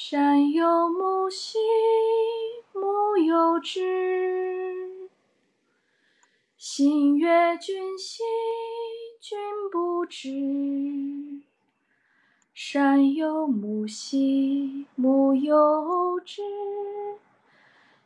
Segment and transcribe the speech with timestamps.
[0.00, 1.58] 山有木兮
[2.72, 5.10] 木有枝，
[6.56, 8.22] 心悦君兮
[9.20, 9.36] 君
[9.72, 11.42] 不知。
[12.54, 16.42] 山有木兮木有枝，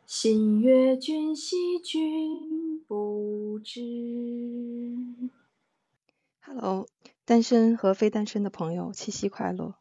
[0.07, 3.79] 心悦君兮君不知。
[6.41, 6.87] Hello，
[7.23, 9.75] 单身和非单身的朋友，七夕快乐！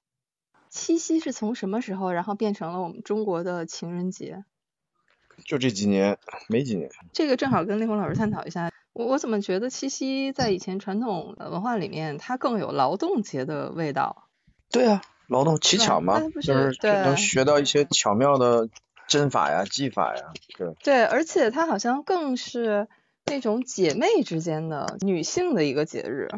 [0.73, 4.43] 七夕是从什么时候，然后变成了我们中国的情人节？
[5.44, 6.18] 就这几年，
[6.49, 6.89] 没几年。
[7.13, 8.72] 这个正好跟丽红老师探讨一下。
[8.94, 14.29] 我我怎么觉得七夕在以前传统文化里面，它更有劳动节的味道？
[14.71, 18.71] 对啊，劳动乞巧嘛，不就是对能学到一些巧妙的
[19.07, 20.32] 针法呀、技法呀。
[20.57, 22.89] 对对，而且它好像更是
[23.27, 26.30] 那种姐妹之间的女性的一个节日。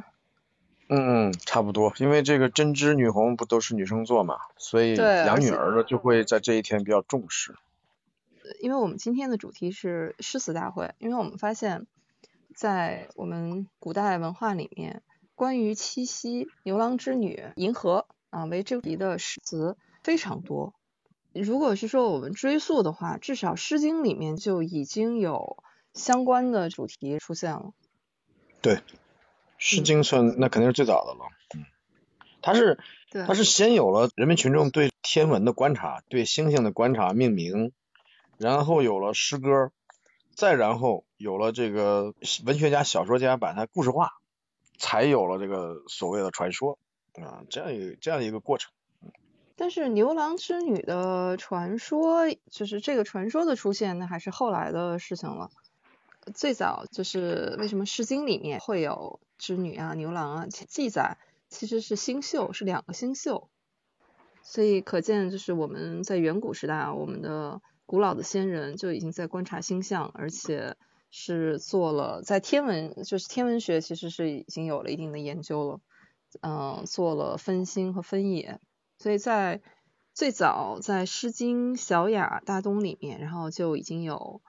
[0.89, 7.55] 嗯，差不多，因为这个针织女红不都是女生做嘛，所以养女儿的就会在这一天比较重视。
[8.61, 11.87] 因为我们今天的主题是诗词大会，因为我们发现，
[12.55, 15.03] 在我们古代文化里面，
[15.35, 20.75] 关于七夕、牛郎织女、银河啊为主题的诗词非常多。
[21.33, 25.65] 如果是说我们追溯的话，至少《诗经》里面就已经有
[25.95, 27.73] 相关的主题出现了。
[28.61, 28.77] 对，
[29.67, 31.31] 《诗经》算那肯定是最早的了。
[31.57, 31.65] 嗯，
[32.43, 32.79] 它是
[33.11, 37.73] 对，它是先有了人民群众对天文的观察、对星星的观察、命名，
[38.37, 39.73] 然后有了诗歌，
[40.35, 42.13] 再然后有了这个
[42.45, 44.11] 文学家、小说家把它故事化，
[44.77, 46.79] 才有了这个所谓的传说
[47.15, 48.71] 啊，这样一这样一个过程。
[49.57, 55.49] 但是牛郎织女的传说，就是这个传说的出现，那还是后来的事情了。
[56.35, 61.19] 最早就是为什么《诗经》里面会有织女啊、牛郎啊记载，
[61.49, 63.49] 其实是星宿，是两个星宿。
[64.43, 70.77] 所以可见，就是我们在远古时代啊，我们的古老的先人就已经在观察星象，而且
[71.11, 75.81] 是做了在天文，就是天文学其实是已经有了一定的研究了，
[76.43, 78.61] 嗯、做了分星和分野。
[78.99, 79.63] 所以在
[80.13, 84.43] 最早在《诗经·小雅·大东》里面，然后就已经有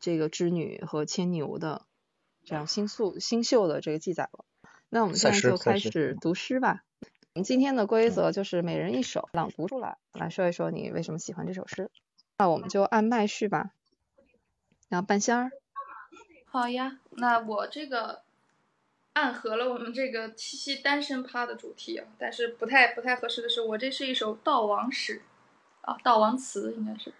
[0.00, 1.86] 这个织女和牵牛的
[2.44, 4.44] 这样新宿新秀的这个记载了。
[4.88, 6.84] 那我们现在就开始读诗吧。
[7.34, 11.90] 我们今天的规则就是每人一首朗读出来，来说一说你为什么喜欢这首诗。
[12.38, 13.70] 那我们就按麦序吧。
[14.88, 15.52] 然后半仙儿，
[16.46, 18.22] 好呀，那我这个
[19.12, 25.22] 暗合了我们这个七夕单身趴的主题啊，但是不太不太合适的是，我这是一首悼亡诗
[25.82, 27.14] 啊，悼亡词应该是，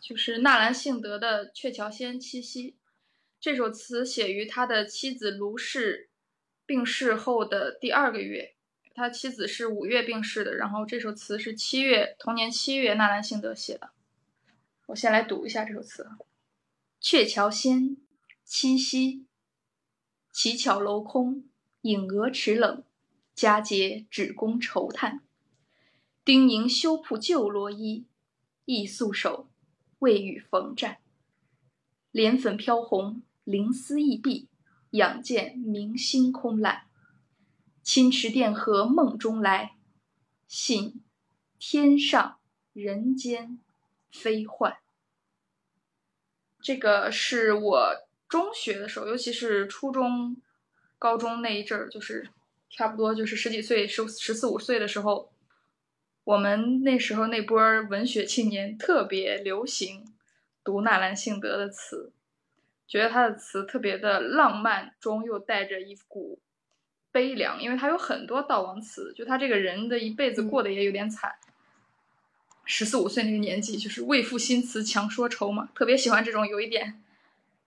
[0.00, 2.70] 就是纳兰性德的《鹊桥仙·七夕》
[3.40, 6.10] 这首词写于他的妻子卢氏
[6.66, 8.54] 病逝后的第二个月，
[8.94, 13.92] 他妻子是五月病逝的，然后这首词是七月同年七月纳兰性德写的。
[14.88, 16.02] 我先来读一下这首词，
[17.00, 17.78] 《鹊桥仙》
[18.44, 19.24] 七夕，
[20.30, 21.44] 乞巧楼空，
[21.80, 22.84] 影蛾池冷，
[23.34, 25.22] 佳节只供愁叹。
[26.22, 28.04] 丁宁修铺旧罗衣，
[28.66, 29.48] 亦素手，
[30.00, 30.98] 未与逢战。
[32.10, 34.48] 莲粉飘红，灵丝亦碧，
[34.90, 36.82] 仰见明星空揽。
[37.82, 39.76] 亲池殿荷梦中来，
[40.46, 41.02] 信
[41.58, 42.38] 天上
[42.72, 43.58] 人间
[44.10, 44.76] 非幻。
[46.62, 47.92] 这个是我
[48.28, 50.36] 中学的时候，尤其是初中、
[50.98, 52.28] 高中那一阵儿，就是
[52.68, 55.32] 差不多就是十几岁、十十四五岁的时候，
[56.22, 57.58] 我们那时候那波
[57.88, 60.04] 文学青年特别流行
[60.62, 62.12] 读纳兰性德的词，
[62.90, 66.40] 觉得他的词特别的浪漫中又带着一股
[67.12, 71.36] 悲凉，因为他有很多悼亡词，就他这个人的一辈子过得也有点惨。
[72.64, 77.00] 十四五岁那个年纪，就是为赋新词强说愁嘛，特别喜欢这种有一点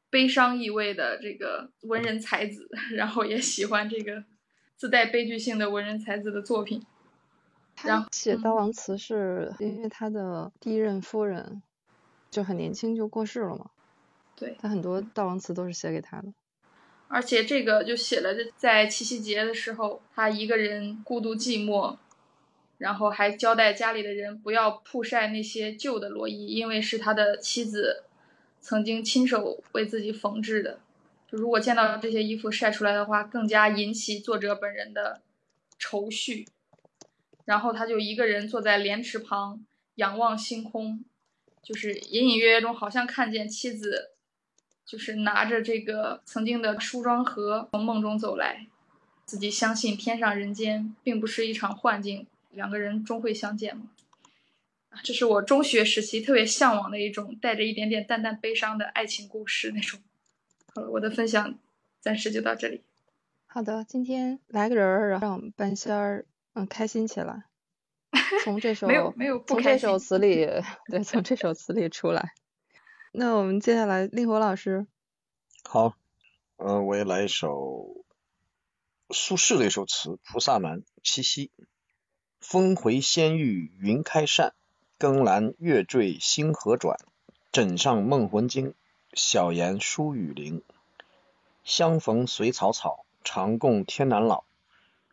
[0.09, 4.25] 悲伤意味的这个文人才子， 然后也喜欢这个
[4.75, 6.85] 自带悲剧性的文人才子的作品。
[7.81, 11.63] 然后写嗯悼亡词是因为他的第一任夫人
[12.29, 13.71] 就很年轻就过世了嘛，
[14.35, 16.33] 对，他很多悼亡词都是写给他的。
[17.07, 21.97] 而且这个就写了在七夕节的时候，他一个人孤独寂寞，
[22.79, 28.05] 然后还交代家里的人不要曝晒那些旧的罗衣，因为是他的妻子
[28.59, 30.79] 曾经亲手为自己缝制的。
[31.31, 35.21] 就如果见到这些衣服晒出来的话，更加引起作者本人的
[35.77, 36.47] 愁绪。
[37.45, 39.63] 然后他就一个人坐在莲池旁，
[39.95, 41.03] 仰望星空，
[41.61, 44.12] 就是隐隐约约中好像看见妻子，
[44.85, 48.67] 就是拿着这个曾经的梳妆盒从梦中走来，
[49.25, 53.89] 自己相信天上人间并不是一场幻境，两个人终会相见嘛。
[54.89, 59.99] 啊，这是我中学时期特别向往的一种带着一点点淡淡悲伤的爱情故事那种。
[60.75, 61.57] 好了，我的分享
[61.99, 62.83] 暂时就到这里。
[63.47, 67.45] 好的，今天来个人儿，然后让我们半仙儿嗯开心起来。
[68.43, 70.45] 从这首 没有没有不从开心这首词里，
[70.91, 72.33] 对，从这首词里出来。
[73.15, 74.87] 那我们接下来令狐老师，
[75.63, 75.93] 好，
[76.55, 78.03] 呃，我也来一首
[79.11, 81.51] 苏轼的一首词《菩萨蛮·七夕》。
[82.39, 84.55] 风回仙域云开扇，
[84.97, 86.97] 更阑月坠星河转。
[87.51, 88.73] 枕上梦魂惊，
[89.13, 90.63] 晓言疏雨灵。
[91.63, 94.43] 相逢随草草，长共天南老。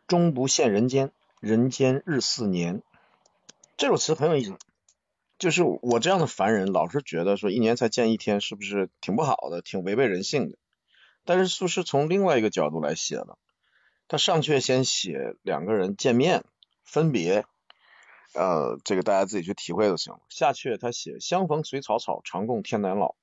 [0.07, 2.81] 终不羡人间，人间日似年。
[3.77, 4.57] 这首词很有意思，
[5.41, 10.57] 就是我这样的凡人，老是觉得说一年才见一天，是不是挺不好的，挺违背人性的？
[11.25, 13.39] 但是苏轼从另外一个角度来写了，
[14.07, 16.43] 他上阙先写两个人见面
[16.83, 17.43] 分别，
[18.35, 20.19] 呃，这个大家自己去体会就行了。
[20.29, 23.15] 下阙他写相逢随草草，长共天南老。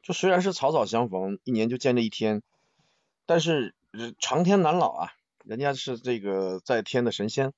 [0.00, 2.44] 就虽然是草草相逢，一年就见这一天，
[3.26, 5.12] 但是呃长天难老啊，
[5.44, 7.52] 人家是这个在天的神仙，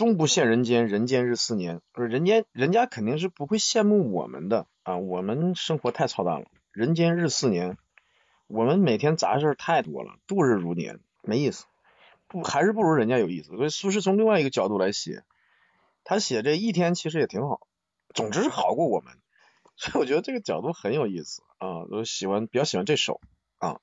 [0.00, 1.82] 终不羡人间，人间日似年。
[1.92, 7.76] 不是人间，人家肯定是不会羡慕我们的啊，我们生活太操蛋了，人间日似年。
[8.46, 11.66] 我们每天杂事儿太多了，度日如年，没意思，
[12.28, 13.54] 不还是不如人家有意思。
[13.54, 15.22] 所以苏轼从另外一个角度来写，
[16.02, 17.60] 他写这一天其实也挺好，
[18.14, 19.12] 总之是好过我们。
[19.76, 23.20] 所以我觉得这个角度很有意思啊，我喜欢比较喜欢这首
[23.58, 23.80] 啊，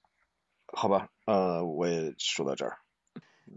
[0.66, 2.80] 好吧，呃，我也说到这儿。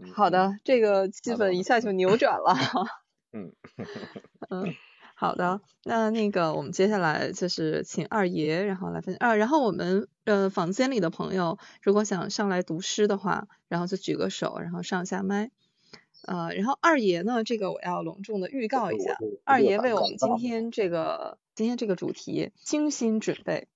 [0.03, 2.55] 嗯好的，这个气氛一下就扭转了。
[3.33, 3.53] 嗯，
[4.51, 4.75] 嗯，
[5.15, 15.51] 好的，那那个我们接下来就是请二爷，然后来分啊，然后我们呃房间里的朋友如果想上来读诗的话，然后就举个手，然后上下麦。
[16.27, 23.69] 呃，然后二爷呢，这个我要隆重的预告一下，二爷为我们今天这个今天这个主题精心准备。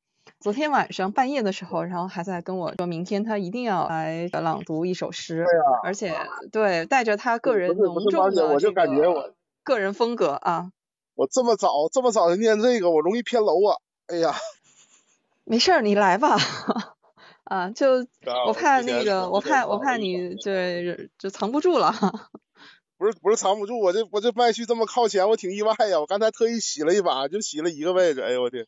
[0.45, 5.47] 昨天晚上半夜的时候，然后还在跟我说明天他一定要来朗读一首诗，
[5.83, 6.15] 而且
[6.53, 10.71] 对带着他个人浓重的我就感觉我个个人风格啊。
[11.15, 13.81] 我这么早这么早就念这个，我容易偏楼啊！
[14.09, 14.35] 哎呀，
[15.45, 16.37] 没事儿，你来吧。
[17.45, 21.95] 啊，就啊我怕那个，我怕我怕你对就藏不住了。
[22.99, 26.01] 不是不是藏不住，我这我这麦序这么靠前，我挺意外呀。
[26.01, 28.21] 我刚才特意洗了一把，就洗了一个位置。
[28.21, 28.67] 哎呦我天！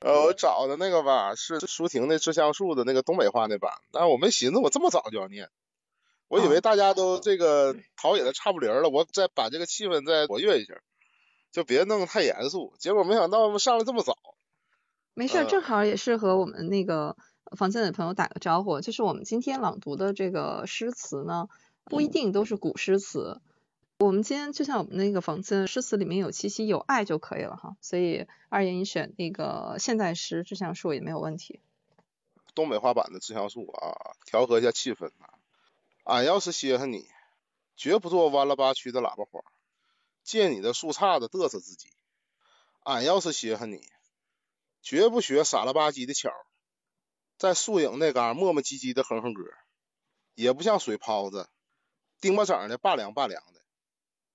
[0.00, 5.48] 呃，我找的那个吧是舒婷的《致橡树》的那个东北话那版，但是我没寻思我这么早就要念，
[6.28, 10.74] 我以为大家都这个陶冶的差不离儿了，我再把这个气氛再活跃一下，
[11.52, 12.74] 就别弄得太严肃。
[12.78, 14.18] 结果没想到上来这么早。
[15.14, 17.16] 没事，呃正好也是和我们那个
[17.56, 21.48] 房间的朋友打个招呼，就是我们今天朗读的这个诗词呢，
[21.84, 23.40] 不一定都是古诗词。
[23.98, 31.60] 我们今天就像我们那个房间诗词里面有气息、有爱就可以了哈，所以二爷你选那个现代诗《致橡树》也没有问题。
[32.54, 35.38] 东北话版的《致橡树》啊，调和一下气氛啊。
[36.02, 37.08] 俺要是稀罕你，
[37.76, 39.40] 绝不做弯了八曲的喇叭花，
[40.22, 41.88] 借你的树杈子嘚瑟自己。
[42.82, 43.80] 俺要是稀罕你，
[44.82, 46.30] 绝不学傻了吧唧的巧，
[47.38, 49.44] 在树影那嘎磨磨唧唧的哼哼歌，
[50.34, 51.48] 也不像水泡子，
[52.20, 53.62] 丁巴整的拔凉拔凉的，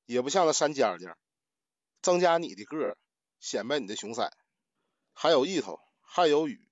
[0.10, 1.16] 也不像那山尖尖，
[2.02, 2.98] 增加你的个儿，
[3.40, 4.32] 显摆你的雄色。
[5.14, 6.68] 还有意头，还有雨。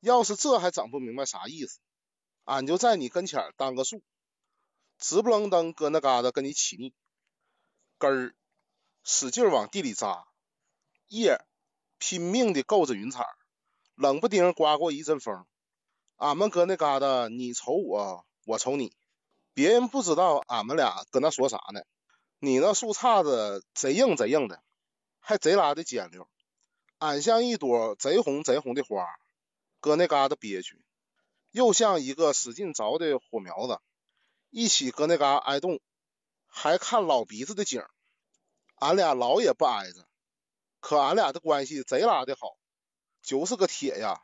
[0.00, 1.78] 要是这还整不明白啥意思，
[2.42, 4.02] 俺就在你跟前当个树，
[4.98, 6.92] 直不楞登搁那嘎达跟你起腻，
[7.98, 8.34] 根儿
[9.04, 10.26] 使劲往地里扎，
[11.06, 11.38] 叶
[11.98, 13.24] 拼命的够着云彩，
[13.94, 15.46] 冷不丁刮过一阵风，
[16.16, 18.92] 俺们搁那嘎达你瞅我，我瞅你，
[19.54, 21.82] 别人不知道俺们俩搁那说啥呢。
[22.44, 24.60] 你那树杈子贼硬贼硬的，
[25.20, 26.28] 还贼拉的尖溜，
[26.98, 29.06] 俺像一朵贼红贼红的花。
[29.78, 30.84] 搁那嘎达憋屈，
[31.52, 33.78] 又像一个使劲着的火苗子，
[34.50, 35.78] 一起搁那嘎挨冻，
[36.48, 37.84] 还看老鼻子的景。
[38.80, 40.04] 俺俩老也不挨着，
[40.80, 42.56] 可俺俩的关系贼拉的好，
[43.22, 44.20] 就是个铁呀，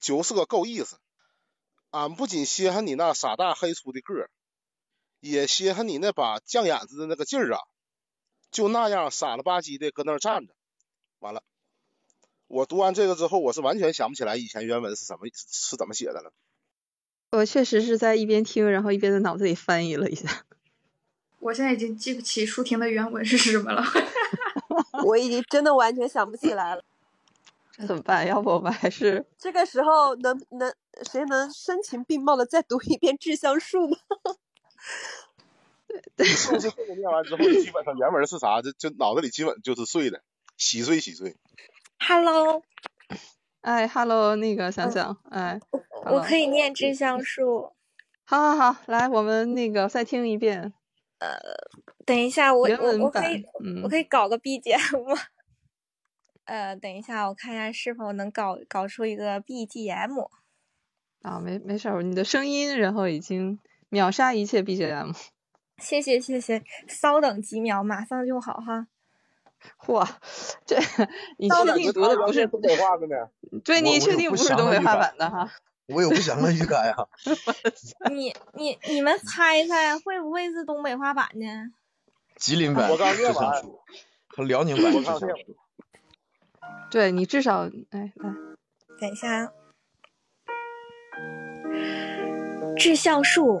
[0.00, 0.98] 就是个够意思。
[1.90, 4.30] 俺不仅稀罕你那傻大黑粗的个儿，
[5.20, 7.58] 也稀罕你那把犟眼子的那个劲儿啊，
[8.50, 10.54] 就那样傻了吧唧的搁那儿站着。
[11.18, 11.42] 完了。
[12.46, 16.32] 我读完这个之后，我是完全想不起来以前原文是什么是怎么写的了。
[17.32, 20.46] 我确实是在一边听，然后一边在脑子里翻译了一下。
[21.40, 23.84] 我现在已经记不起舒婷的原文是什么了。
[25.04, 26.82] 我已经真的完全想不起来了。
[27.76, 28.26] 这怎么办？
[28.26, 30.74] 要不我们还是这个时候能能
[31.10, 33.98] 谁能声情并茂的再读一遍《致橡树》吗？
[36.18, 40.22] 是不是这个念完之后，基本上原文是啥，就就脑子里基本就是碎的。
[40.56, 41.36] 稀碎稀碎。
[42.00, 42.62] Hello，
[43.60, 45.60] 哎，Hello，那个想嗯想，哎，
[46.06, 47.72] 我可以念致橡树。
[48.24, 50.72] 好好好，来，我们那个再听一遍
[51.20, 51.38] 呃
[52.04, 55.20] 等一下，我原我可以，嗯我可以搞个 BGM 吗？
[56.44, 60.28] 呃，等一下，我看一下是否能搞搞出一个 BGM。
[61.22, 63.58] 啊，没没事儿，你的声音然后已经
[63.88, 65.14] 秒杀一切 BGM，
[65.78, 68.86] 谢谢谢谢，稍等几秒，马上就好哈。
[69.78, 70.06] 嚯，
[70.64, 70.76] 这
[71.36, 72.46] 你确定读的不是？
[72.46, 73.16] 东北话的呢？
[73.64, 75.50] 对，你确定不是东北话版的哈？
[75.86, 76.94] 我有不祥的预感呀。
[78.12, 81.46] 你你你们猜猜会不会是东北话版呢？
[82.36, 83.64] 吉林版我刚致念完
[84.28, 85.56] 和辽宁版我刚念致橡树。
[86.90, 88.30] 对你至少，哎，来，
[89.00, 89.52] 等一下啊，
[92.76, 93.60] 致橡树，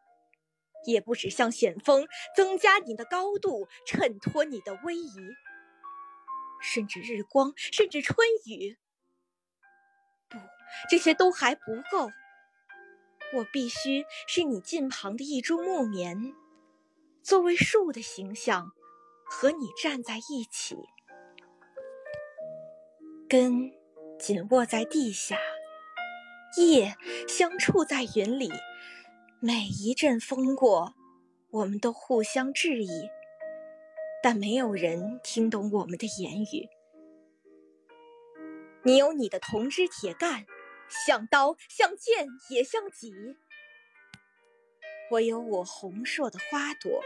[0.85, 5.15] 也不止向险峰增加你的高度，衬托你的威仪，
[6.61, 8.77] 甚至日光，甚至春雨。
[10.29, 10.37] 不，
[10.89, 12.09] 这些都还不够。
[13.33, 16.33] 我必须是你近旁的一株木棉，
[17.23, 18.71] 作为树的形象，
[19.25, 20.75] 和你站在一起，
[23.29, 23.71] 根
[24.19, 25.37] 紧握在地下。
[26.57, 26.97] 叶
[27.29, 28.51] 相触在云里，
[29.43, 30.93] 每一阵风过，
[31.49, 33.09] 我们都互相质疑，
[34.21, 36.69] 但没有人听懂我们的言语。
[38.83, 40.45] 你有你的铜枝铁干，
[41.07, 43.09] 像刀，像剑，也像戟；
[45.09, 47.01] 我有我红硕的花朵，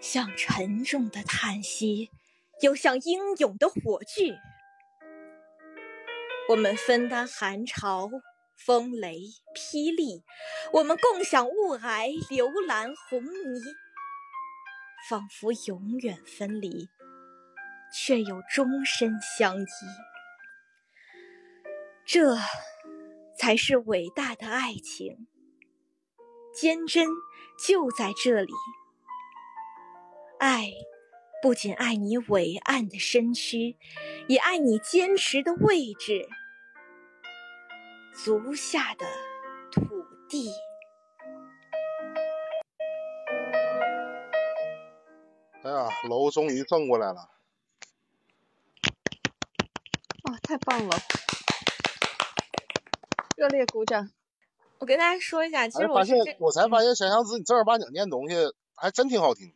[0.00, 2.12] 像沉重的叹息，
[2.60, 4.38] 又像英勇的火炬。
[6.50, 8.08] 我们分担寒潮、
[8.66, 9.20] 风雷、
[9.54, 10.22] 霹雳，
[10.72, 13.62] 我们共享雾霭、流岚、红泥，
[15.08, 16.88] 仿佛永远分离，
[17.92, 19.66] 却又终身相依。
[22.04, 22.36] 这
[23.38, 25.26] 才是伟大的爱情，
[26.54, 27.06] 坚贞
[27.66, 28.52] 就在这里。
[30.38, 30.70] 爱
[31.42, 33.76] 不仅爱你伟岸的身躯，
[34.28, 36.28] 也爱你坚持的位置。
[38.22, 39.06] 足下的
[39.72, 39.80] 土
[40.28, 40.50] 地。
[45.62, 47.30] 哎呀，楼终于正过来了。
[50.24, 50.98] 哇，太棒了！
[53.36, 54.10] 热烈鼓掌。
[54.78, 58.36] 我跟大家说一下，其实我是这我才发现，小杨子你正儿八经念东西
[58.74, 59.54] 还真挺好听的。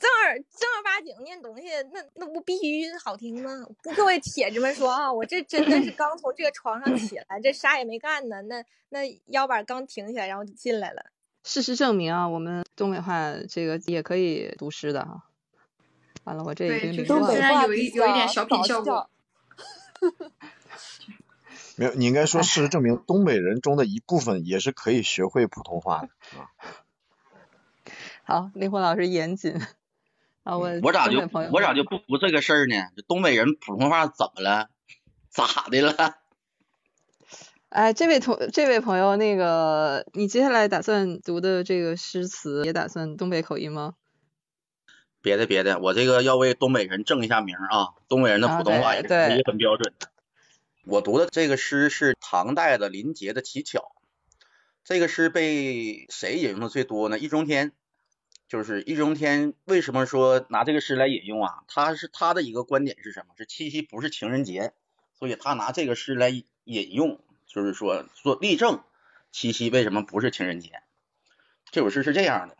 [0.00, 3.50] 正儿正儿八经念东西，那那不必须好听吗？
[3.94, 11.04] 各位铁子们说啊，我这真的是 刚从这个床上起来，这啥也没干呢，那那腰板刚挺起来，然后就进来了。
[11.44, 15.24] 事实证明啊，我们东北话这个也可以读诗的哈。
[16.24, 17.28] 完了，我这已对，经就是凌乱了。
[17.32, 19.10] 虽然有一有一点小品效果，
[21.76, 26.48] 没有，你应该说事实证明，东北人中的一部分也是可以学会普通话的啊。
[28.24, 29.60] 好，灵魂老师严谨。
[30.42, 32.76] 啊，我我咋就我咋就不服这个事儿呢？
[32.96, 34.68] 这东北人普通话怎么了？
[35.28, 35.94] 咋的了？
[37.68, 43.94] 哎，这位同这位朋友，那个你接下来打算读的这个诗词也打算东北口音吗？
[45.22, 47.94] 别的别的，我这个要为东北人正一下名啊！
[48.08, 50.08] 东北人的啊普通话也也很标准的。
[50.86, 53.80] 我读的这个诗是唐代的林杰的《乞巧》，
[54.82, 57.18] 这个诗被谁引用的最多呢？
[57.18, 57.72] 易中天，
[58.50, 61.62] 就是易中天为什么说拿这个诗来引用啊？
[61.68, 63.34] 他是他的一个观点是什么？
[63.38, 64.72] 是七夕不是情人节，
[65.16, 66.30] 所以他拿这个诗来
[66.64, 68.82] 引用，就是说说例证
[69.30, 70.82] 七夕为什么不是情人节。
[71.70, 72.56] 这首诗是这样的。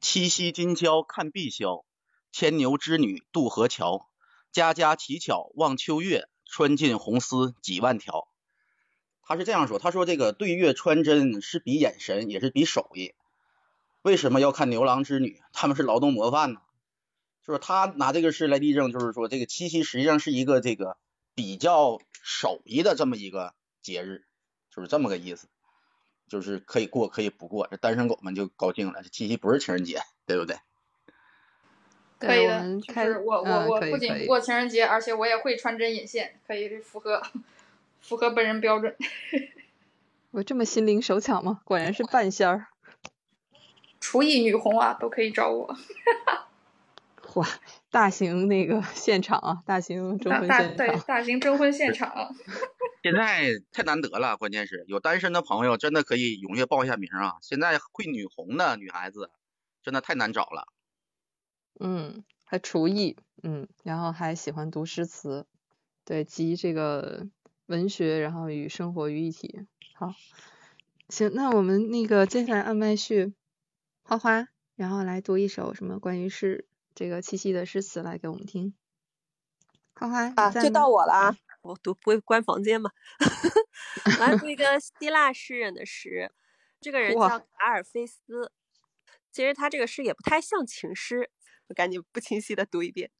[0.00, 1.84] 七夕今宵看碧霄，
[2.32, 4.08] 牵牛织女渡河桥。
[4.50, 8.28] 家家乞巧望秋月，穿尽红丝几万条。
[9.22, 13.12] 他是这样说，他说这个对月穿针是比眼神，也是比手艺。
[14.02, 15.40] 为什么要看牛郎织女？
[15.52, 16.60] 他们是劳动模范呢。
[17.44, 20.96] 就是他拿这个事来例证，就是说这个七夕实际上是一个这个
[21.34, 24.24] 比较手艺的这么一个节日，
[24.70, 25.48] 就是这么个意思。
[26.28, 29.02] 就是可以过可以不过，这单身狗们就高兴了。
[29.02, 30.56] 这七夕不是情人节，对不对？
[32.18, 37.22] 可以的，就开是我我我不仅以过情人节，而且我也会穿针引线，可以符合
[38.00, 38.96] 符合本人标准。
[40.30, 41.60] 我这么心灵手巧吗？
[41.64, 42.68] 果然是半仙儿。
[44.02, 45.74] 厨艺女红啊，都可以找我。
[47.36, 47.48] 哇，
[47.90, 50.76] 大型那个现场啊，大型征婚现场。
[50.76, 52.34] 对大型征婚现场，
[53.02, 57.36] 现在太难得了，关键是有单身的朋友真的可以踊跃报一下名啊！
[57.40, 59.30] 现在会女红的女孩子
[59.82, 60.66] 真的太难找了。
[61.80, 65.46] 嗯，还厨艺，嗯，然后还喜欢读诗词，
[66.04, 67.28] 对，集这个
[67.66, 69.64] 文学，然后与生活于一体。
[69.94, 70.12] 好，
[71.08, 73.32] 行，那我们那个接下来按麦序，
[74.04, 78.74] 花花，然后来读一首什么关于诗这个七夕的诗词来给我们听。
[79.94, 81.36] 花花啊，就到我了啊！
[81.62, 82.90] 我读不会关房间嘛？
[84.18, 86.32] 我来读一个希腊诗人的诗，
[86.80, 88.52] 这个人叫卡尔菲斯。
[89.30, 91.30] 其实他这个诗也不太像情诗，
[91.68, 93.10] 我赶紧不清晰的读一遍，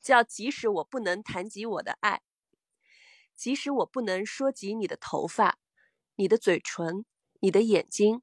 [0.00, 2.22] 叫“即使我不能谈及我的爱，
[3.36, 5.58] 即使我不能说及你的头发、
[6.16, 7.06] 你的嘴唇、
[7.40, 8.20] 你的眼睛，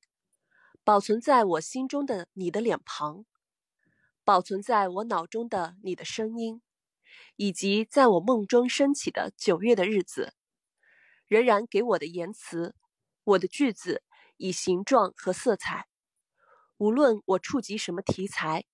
[0.84, 3.26] 保存在我心中的你的脸庞，
[4.24, 6.62] 保存在我脑中的你的声音。”
[7.36, 10.34] 以及在我梦中升起的九月的日子，
[11.28, 12.76] 仍然给我的言辞、
[13.24, 14.04] 我的句子
[14.38, 15.88] 以形状和色彩，
[16.78, 18.66] 无论我触及什么题材，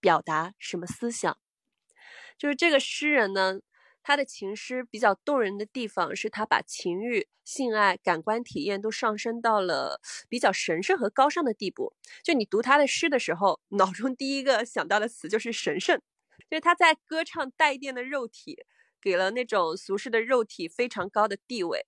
[0.00, 1.38] 表达什么思想。
[2.36, 3.60] 就是这个诗人呢，
[4.06, 11.92] 他的情诗比较动人的地方是他把情欲、性爱、感官体验都上升到了比较神圣和高尚的地步。
[12.22, 16.00] 就你读他的诗的时候，脑中第一个想到的词就是神圣。
[16.48, 18.64] 就是他在歌唱带电的肉体，
[19.00, 21.84] 给了那种俗世的肉体非常高的地位，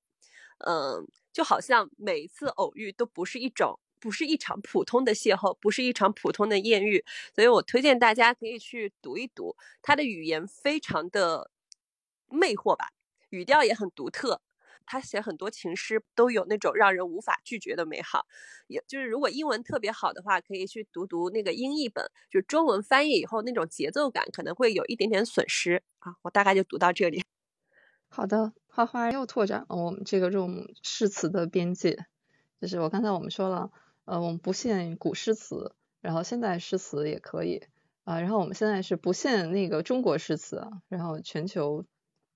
[0.66, 11.52] 嗯，就好像每一次偶遇都不是一种，不是一场普通的邂逅，不是一场普通的艳遇，所以我推荐大家可以去读一读，他的语言非常的
[12.30, 12.88] 魅惑吧，
[13.30, 14.40] 语调也很独特。
[14.90, 18.24] 他写很多情诗都有那种让人无法拒绝的美好，
[18.68, 26.14] 也就是如果英文特别好的话，可以去读读那个英译本，就中文翻译以后那种节奏感可能会有一点点损失啊。
[26.22, 27.22] 我大概就读到这里。
[28.08, 32.06] 好的，花花又拓展了我们这个这种诗词的边界，
[32.58, 33.70] 就是我刚才我们说了，
[34.06, 37.66] 呃，我们不限古诗词，然后现代诗词也可以
[38.04, 41.84] 啊、然后我们现在是不限那个中国诗词，然后全球，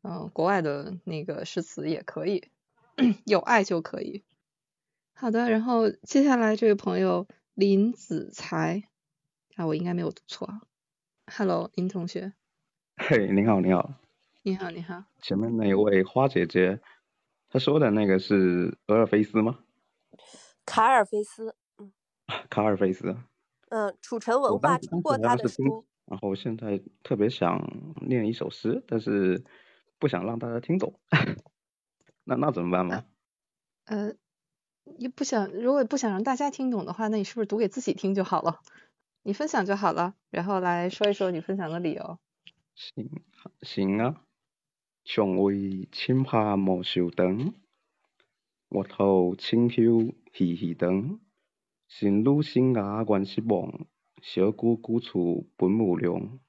[0.03, 2.49] 嗯、国外的那个诗词也可以，
[3.25, 4.25] 有爱就可以。
[5.15, 8.83] 好的，然后接下来这位朋友林子才，
[9.55, 10.62] 啊，我应该没有读错啊。
[11.27, 12.33] Hello，林同学，
[12.97, 13.95] 嘿，你好，你好。
[14.43, 15.05] 你好，你好。
[15.21, 16.81] 前面那一位花姐姐，
[17.49, 19.61] 她说的那个是俄尔菲斯吗？
[20.67, 21.93] 卡尔菲斯，嗯
[22.51, 23.17] 卡尔菲斯。
[23.69, 27.59] 嗯，楚城文化当时当出过他的书，，然后现在特别想
[28.07, 29.45] 念一首诗，但是
[30.03, 30.99] 不想让大家听懂。
[32.25, 33.05] 那那怎么办嘛？
[33.85, 34.15] 呃，
[34.99, 38.59] 你不想，如果不想让大家听懂的话，那你是不是读给自己听就好了？
[39.23, 42.19] 你分享就好了，然后来说一说你分享的理由。
[42.75, 43.23] 行
[43.61, 44.25] 行啊，
[45.05, 47.55] 尚未深夏莫愁长，
[48.71, 51.21] 月头清秋稀稀长。
[51.87, 53.87] 新女新芽原失望，
[54.21, 56.41] 小姑姑处本无量。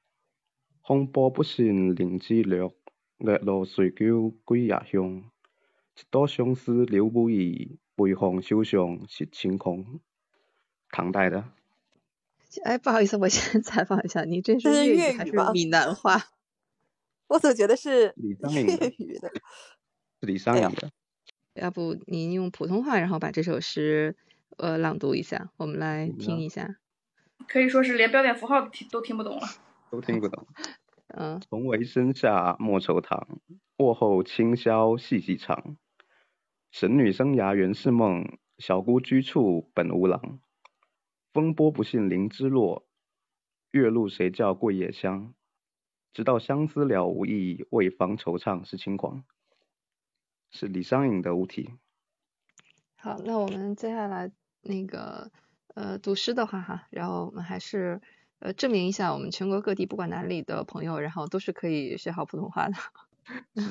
[0.84, 2.74] 风波不信菱枝落，
[3.20, 5.24] 月落随酒几夜香。
[5.96, 10.00] 一朵相思留不已，微风手上是晴空。
[10.90, 11.46] 唐代的，
[12.64, 16.20] 哎，不好意思，我先采访一下，你这是粤语还是闽南话？
[17.28, 19.32] 我总觉得是李商隐的粤语的。
[20.20, 20.92] 是李商隐的。
[21.54, 24.16] 要不您用普通话，然后把这首诗
[24.58, 26.78] 呃朗读一下，我们来听一下。
[27.48, 29.48] 可以说是连标点符号都听都听不懂了。
[29.92, 30.48] 都听不懂。
[31.16, 33.40] 嗯，从为身下莫愁堂，
[33.78, 35.78] 卧后清宵细细长。
[36.72, 40.40] 神女生涯原是梦，小姑居处本无郎。
[41.32, 42.88] 风波不信菱枝落，
[43.72, 45.36] 月露谁教桂叶香？
[46.14, 49.24] 直到相思了无益，为防惆怅是轻狂。
[50.50, 51.72] 是李商隐的无题。
[52.96, 55.32] 好，那我们接下来那个
[55.76, 58.02] 呃读诗的话哈，然后我们还是
[58.44, 62.76] 呃证明一下，我们全国各地不管哪里的朋友，然后都是可以学好普通话的，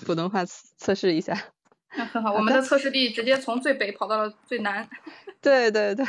[0.06, 1.38] 普通话测测试一下。
[1.94, 4.88] 那很好，我们的测试地直接从最北跑到了最南。
[5.42, 6.06] 对对对，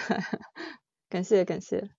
[1.09, 1.89] 感谢感谢。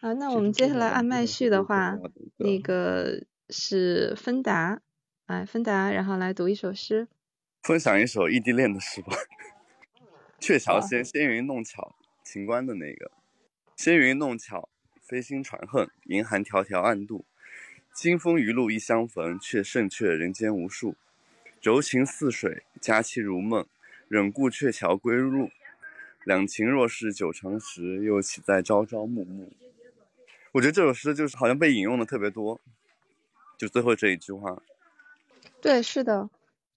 [0.00, 1.98] 啊，那我们接下来按麦序的话，
[2.38, 4.80] 那个是芬达，
[5.26, 7.06] 哎，芬达，然后来读一首诗。
[7.62, 9.12] 分享一首异地恋的诗吧。
[10.40, 13.10] 鹊桥仙，仙云弄巧，秦观的那个。
[13.76, 14.70] 仙云弄巧，
[15.06, 17.24] 飞星传恨，银寒迢迢暗度。
[17.94, 20.96] 金风玉露一相逢，却胜却人间无数。
[21.62, 23.64] 柔情似水，佳期如梦，
[24.08, 25.50] 忍顾鹊桥归路。
[26.24, 29.52] 两情若是久长时，又岂在朝朝暮暮。
[30.50, 32.60] 我觉得这首诗就是好像被引用的特别多，
[33.56, 34.60] 就最后这一句话。
[35.60, 36.28] 对，是的，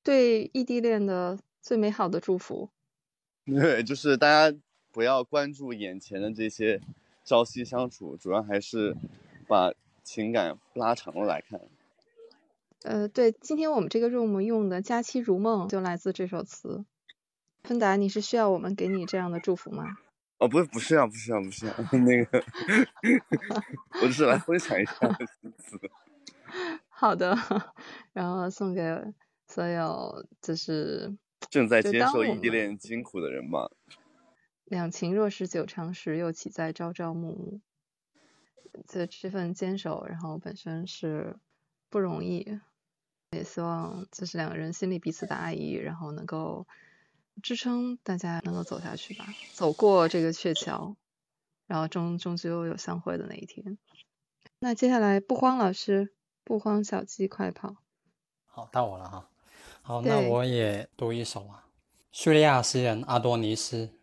[0.03, 2.69] 对异地恋的最美好的祝福。
[3.45, 4.55] 对，就是大家
[4.91, 6.79] 不要关注眼前的这些
[7.29, 8.97] 朝夕相处，主要还是
[9.47, 11.61] 把情感拉长了来看。
[12.81, 16.85] 呃，对，今天我们这个 room 用的“佳期如梦”就来自这首词。
[17.61, 19.83] 芬达，你是需要我们给你这样的祝福吗？
[20.39, 22.43] 哦，不，不是啊，不是啊，不是啊， 那个，
[24.01, 24.93] 我只是来分享一下
[25.59, 25.79] 词。
[26.89, 27.37] 好的，
[28.11, 28.81] 然后送给
[29.45, 31.15] 所有就是
[31.51, 33.69] 正在接受异地恋辛苦的人吧。
[34.69, 37.62] 两情若是久长时，又岂在朝朝暮暮。
[38.88, 41.38] 这这份坚守，然后本身是
[41.89, 42.60] 不容易，
[43.32, 46.67] 也希望就是两个人心里彼此的爱意，然后能够
[47.41, 50.95] 支撑大家能够走下去吧，走过这个鹊桥，
[51.65, 53.79] 然后终终究有相会的那一天。
[54.60, 57.77] 那接下来不慌老师，不慌小鸡快跑。
[58.45, 59.29] 好，到我了哈。
[59.82, 61.65] 好，那我也读一首啊，
[62.12, 63.98] 叙利亚诗人阿多尼斯，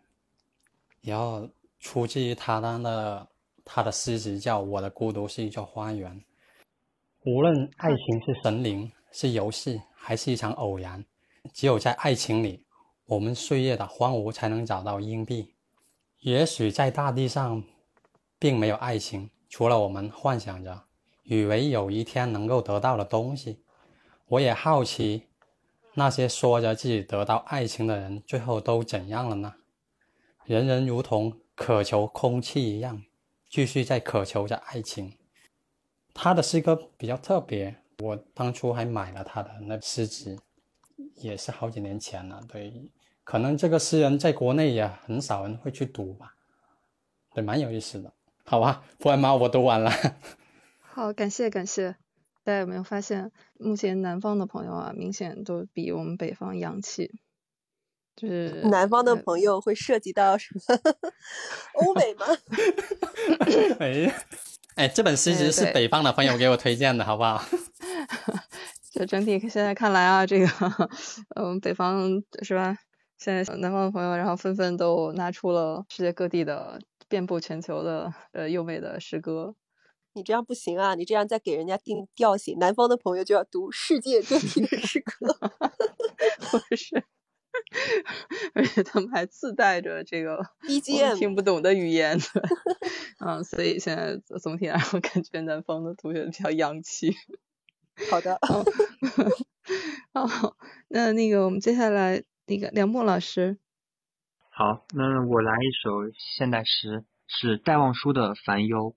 [1.06, 3.28] 然后出自于他的
[3.64, 6.12] 他的诗集叫《我的孤独是一座花园》。
[7.24, 11.04] 无论爱情是神灵，是游戏，还是一场偶然，
[11.52, 12.64] 只有在爱情里，
[13.06, 15.54] 我们岁月的荒芜才能找到硬币。
[16.22, 17.62] 也许在大地上，
[18.36, 20.82] 并没有爱情，除了我们幻想着，
[21.22, 23.62] 以为有一天能够得到的东西。
[24.26, 25.28] 我也好奇，
[25.94, 29.54] 那些说着自己得到爱情的人，最后都怎样了呢？
[30.46, 33.02] 人人如同渴求空气一样，
[33.48, 35.12] 继续在渴求着爱情。
[36.14, 40.38] 他的诗歌比较特别，我当初还买了他的那诗集，
[41.16, 42.40] 也是好几年前了。
[42.46, 42.72] 对，
[43.24, 46.36] 可能这个诗人在国内也很少人会去读吧，
[47.34, 48.12] 对，蛮有意思的。
[48.44, 49.90] 好吧，不然嘛我读完了。
[50.80, 51.96] 好，感谢感谢。
[52.44, 57.18] 大家有没有发现，目前南方的朋友啊，明显都比我们北方洋气，
[58.16, 60.60] 就是南方的呃朋友会涉及到什么
[61.74, 62.26] 欧美吗？
[63.78, 64.14] 哎，
[64.76, 67.44] 哎，这本诗集是北方的朋友给我推荐的，好不好？
[68.90, 70.46] 就整体现在看来啊，这个
[71.36, 72.78] 嗯，北方是吧？
[73.18, 79.54] 现在南方的朋友，然后纷纷都拿出了世界各地的遍布全球的呃优美的诗歌。
[80.14, 80.94] 你这样不行啊！
[80.94, 85.36] 你这样再给人家定调性，南方的朋友就要读世界各地的诗歌。
[86.50, 87.04] 不是，
[88.54, 92.42] 而且他们还自带着这个我们 BGM 听不懂的语言，对
[93.18, 97.14] 嗯，所以现在总体来说，感觉南方的同学比较洋气。
[98.10, 98.38] 好的，
[100.12, 100.56] 哦，
[100.88, 103.58] 那那个我们接下来那个梁墨老师，
[104.50, 108.92] 好，那我来一首现代诗，是戴望舒的《烦忧》。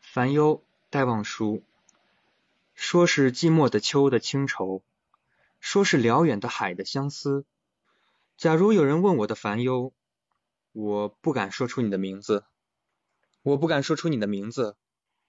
[0.00, 1.62] 烦忧，戴望舒。
[2.74, 4.82] 说是寂寞的秋的清愁，
[5.60, 7.44] 说是辽远的海的相思。
[8.36, 9.92] 假如有人问我的烦忧，
[10.72, 12.44] 我不敢说出你的名字，
[13.42, 14.76] 我不敢说出你的名字。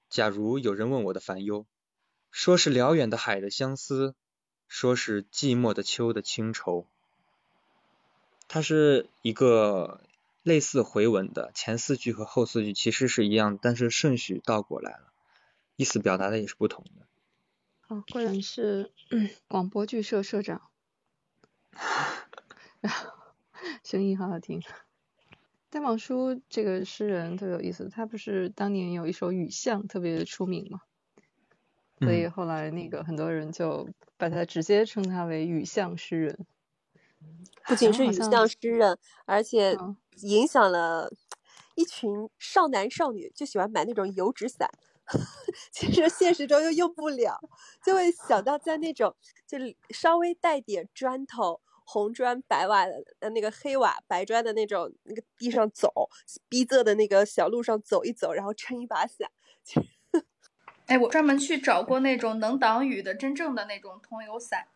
[0.09, 1.65] 假如有人问我的烦忧，
[2.31, 4.15] 说是辽远的海的相思，
[4.67, 6.87] 说是寂寞的秋的清愁。
[8.47, 10.01] 它是一个
[10.43, 15.13] 类似回文的，前四句和后四句其实是一样，但是顺序倒过来了，
[15.75, 17.05] 意思表达的也是不同的。
[17.91, 20.61] 哦，果然是嗯广播剧社社长，
[23.83, 24.61] 声音好好听。
[25.69, 30.79] 戴望舒这个诗人特别有意思，他不是当年有一首《雨巷》特别出名嘛，
[31.99, 36.47] 所以嗯后来那个很多人就把他直接称他为雨巷诗人。
[37.65, 41.11] 不仅是雨巷诗人，而且嗯影响了
[41.75, 44.69] 一群少男少女，就喜欢买那种油纸伞。
[45.71, 47.39] 其实现实中又用不了，
[47.83, 49.15] 就会想到在那种
[49.47, 55.91] 就是稍微带点砖头、红砖白瓦的呃那个黑瓦白砖的那种那个地上走，
[56.47, 59.29] 逼仄的那个小路上走一走，然后撑一把伞。
[60.87, 64.67] 哎，我专门去找过那种能挡雨的真正的那种桐油伞，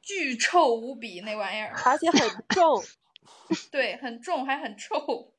[0.00, 2.82] 巨臭无比那玩意儿，而且很重。
[3.70, 5.32] 对，很重还很臭。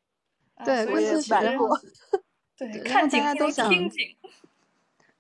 [0.56, 2.24] 啊对，所以关键其实
[2.70, 4.16] 对对看景大家都想听景。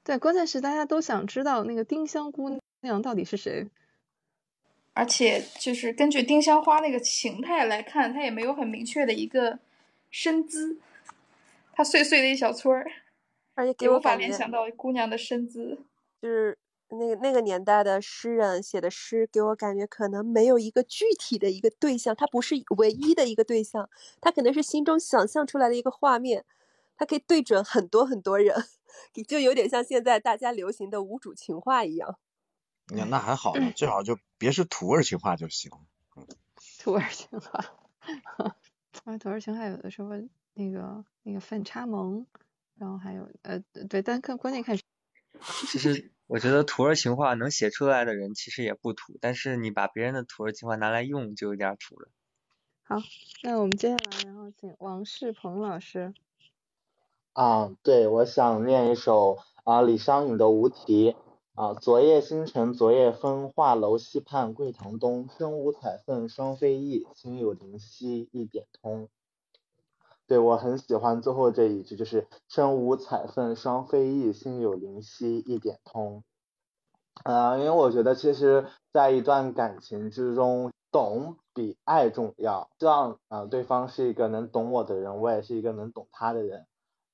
[0.04, 3.67] 对，关键是大家都想知道那个丁香姑娘到底是谁。
[4.93, 9.58] 而且就是根据丁香花那个形态来看，它也没有很明确的一个
[10.12, 10.77] 身姿，
[11.73, 12.86] 它碎碎的一小撮儿。
[13.56, 15.80] 而且给我无法感觉联想到姑娘的身姿。
[16.21, 16.58] 就是
[16.89, 26.43] 那个那个年代的诗人写的诗，给我感觉可能没有一个具体的一个对象，它不是唯一的一个对象，它可能是心中想象出来的一个画面，
[27.02, 28.56] 它可以对准很多很多人，
[29.28, 32.20] 就有点像现在大家流行的无主情话一样。
[32.90, 35.72] 你看那还好呢，最好就别是土味情话就行。
[36.78, 37.66] 土味情话，
[38.38, 40.10] 啊，土味情话有的时候
[40.54, 42.28] 那个那个反差萌，
[42.76, 43.60] 然后还有呃
[43.90, 44.78] 对，但看关键看
[45.72, 52.12] 其实我觉得土味情话能写出来的人其实也不土，但是你把别人的土味情话拿来用就有点土了。
[52.84, 52.98] 好，
[53.42, 56.14] 那我们接下来然后请王世鹏老师。
[57.34, 61.13] 啊，对，我想念一首啊李商隐的《无题》
[61.56, 65.30] 啊，昨夜星辰昨夜风，画楼西畔桂堂东。
[65.38, 69.08] 身无彩凤双飞翼，心有灵犀一点通。
[70.28, 76.26] 对，我很喜欢最后这一句，就是身无彩凤双飞翼，心有灵犀一点通。
[77.24, 82.70] 啊，因为我觉得其实在一段感情之中，懂比爱重要。
[82.78, 86.65] 希望啊对方是一个能懂我的人，我也是一个能懂他的人。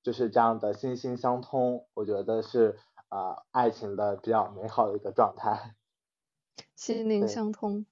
[0.07, 5.75] 就是这样的心心相通，我觉得是啊、爱情的比较美好的一个状态。
[6.77, 7.85] 心灵相通。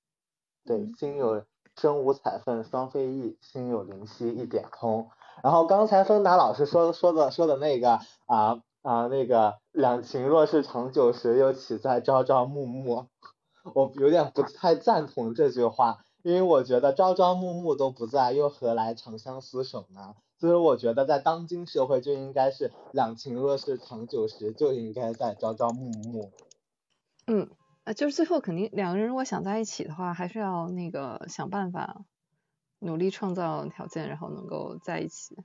[0.63, 1.43] 对，心有
[1.75, 5.09] 身无彩凤双飞翼，心有灵犀一点通。
[5.43, 13.07] 然后刚才芬达老师说说的说的那个啊啊那个两情若是长久时，又岂在朝朝暮暮？
[13.75, 20.15] 我有点不太赞同这句话，因为我觉得朝朝暮暮都不在，又何来长相厮守呢？
[20.37, 26.31] 所以我觉得在当今社会就应该是两情若是长久时，就应该在朝朝暮暮。
[27.27, 27.49] 嗯，
[27.85, 32.03] 啊，就是最后肯定两个人如果想在一起的话，还是要那个想办法，
[32.79, 35.37] 努力创造条件，然后能够在一起。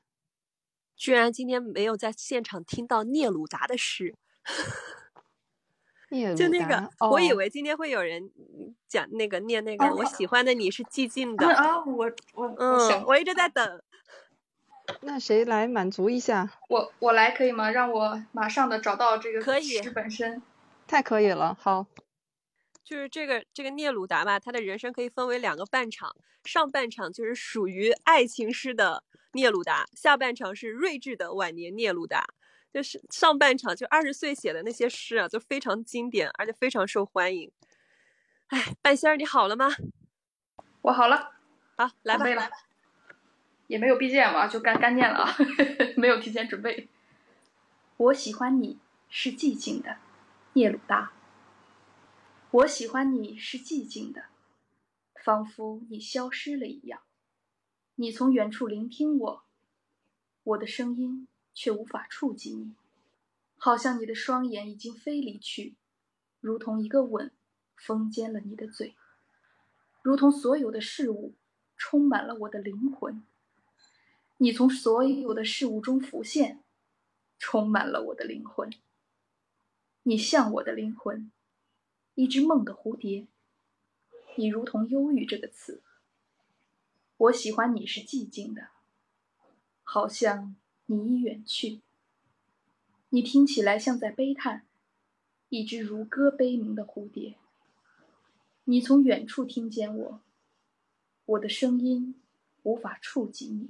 [0.96, 4.16] 居然今天没有在现场听到聂鲁达的诗，
[6.11, 13.83] 聂就那鲁达个，我以哦为今天会有人嗯讲那个念那个我喜欢的你是寂静的，啊，我我我嗯，想我一直在等。
[15.00, 16.50] 那谁来满足一下？
[16.68, 17.70] 我我来可以吗？
[17.70, 20.42] 让我马上的找到这个可以诗本身。
[20.87, 21.87] 太可以了，好，
[22.83, 32.24] 就是这个这个聂鲁达吧，他的人生可以分为两个半场，上半场就是属于爱情诗的聂鲁达，下半场是睿智的晚年聂鲁达。
[32.72, 37.50] 就是上半场就二十岁写的那些诗啊，就非常经典，而且非常受欢迎。
[38.46, 39.68] 哎，半仙儿你好了吗？
[40.83, 41.33] 我好了，
[41.76, 42.42] 好，来吧准备。
[43.71, 45.37] 也没有 BGM 啊，就干干念了啊，
[45.97, 46.89] 没有提前准备。
[47.99, 49.99] 我喜欢你是寂静的，
[50.55, 51.13] 聂鲁达。
[52.51, 54.25] 我喜欢你是寂静的，
[55.25, 57.03] 仿佛你消失了一样。
[57.95, 59.45] 你从远处聆听我，
[60.43, 62.73] 我的声音却无法触及你，
[63.57, 65.77] 好像你的双眼已经飞离去，
[66.41, 67.31] 如同一个吻
[67.77, 68.97] 封缄了你的嘴，
[70.03, 71.35] 如同所有的事物
[71.77, 73.23] 充满了我的灵魂。
[74.42, 76.62] 你从所有的事物中浮现，
[77.38, 78.70] 充满了我的灵魂。
[80.05, 81.31] 你像我的灵魂，
[82.14, 83.26] 一只梦的蝴蝶。
[84.37, 85.83] 你如同忧郁这个词。
[87.18, 88.68] 我喜欢你是寂静的，
[89.83, 91.83] 好像你已远去。
[93.11, 94.66] 你听起来像在悲叹，
[95.50, 97.37] 一只如歌悲鸣的蝴蝶。
[98.64, 100.20] 你从远处听见我，
[101.26, 102.14] 我的声音
[102.62, 103.68] 无法触及你。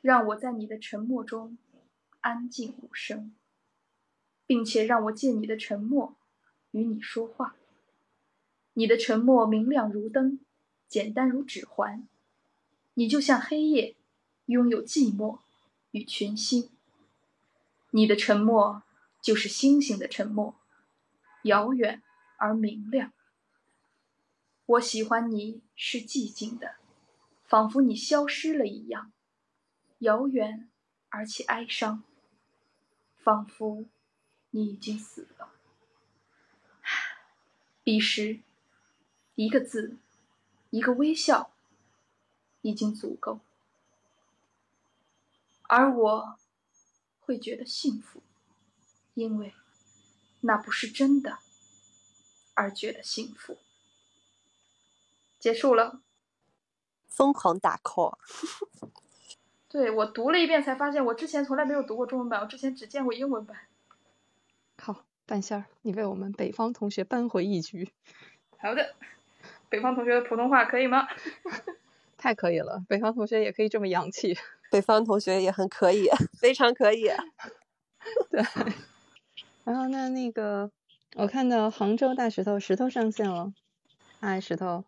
[0.00, 1.58] 让我在你的沉默中
[2.20, 3.34] 安静无声，
[4.46, 6.16] 并且让我借你的沉默
[6.70, 7.56] 与你说话。
[8.72, 10.40] 你的沉默明亮如灯，
[10.88, 12.08] 简单如指环。
[12.94, 13.96] 你就像黑夜，
[14.46, 15.40] 拥有寂寞
[15.90, 16.70] 与群星。
[17.90, 18.82] 你的沉默
[19.20, 20.54] 就是星星的沉默，
[21.44, 22.02] 遥远
[22.38, 23.12] 而明亮。
[24.64, 26.76] 我喜欢你是寂静的，
[27.44, 29.12] 仿佛你消失了一样。
[30.00, 30.68] 遥远
[31.10, 32.02] 而且哀伤，
[33.16, 33.84] 仿佛
[34.50, 35.52] 你已经死了。
[37.84, 38.40] 彼时，
[39.34, 39.98] 一个字，
[40.70, 41.52] 一个微笑，
[42.62, 43.40] 已经足够，
[45.64, 46.38] 而我
[47.20, 48.22] 会觉得幸福，
[49.12, 49.54] 因为
[50.40, 51.40] 那不是真的，
[52.54, 53.58] 而觉得幸福。
[55.38, 56.00] 结束了，
[57.06, 58.16] 疯狂打 call。
[59.70, 63.56] 对我读了一遍，才发现我之前从来没有读过中文版，我之前只见过英文版。
[64.76, 67.92] 好，半仙儿，你为我们北方同学扳回一局。
[68.58, 68.94] 好的，
[69.68, 71.06] 北方同学的普通话可以吗？
[72.18, 74.36] 太可以了，北方同学也可以这么洋气。
[74.72, 77.08] 北方同学也很可以，非常可以。
[78.28, 78.42] 对。
[79.62, 80.70] 然后那那个，
[81.14, 83.52] 我看到杭州大石头石头上线了。
[84.18, 84.84] 嗨，石头，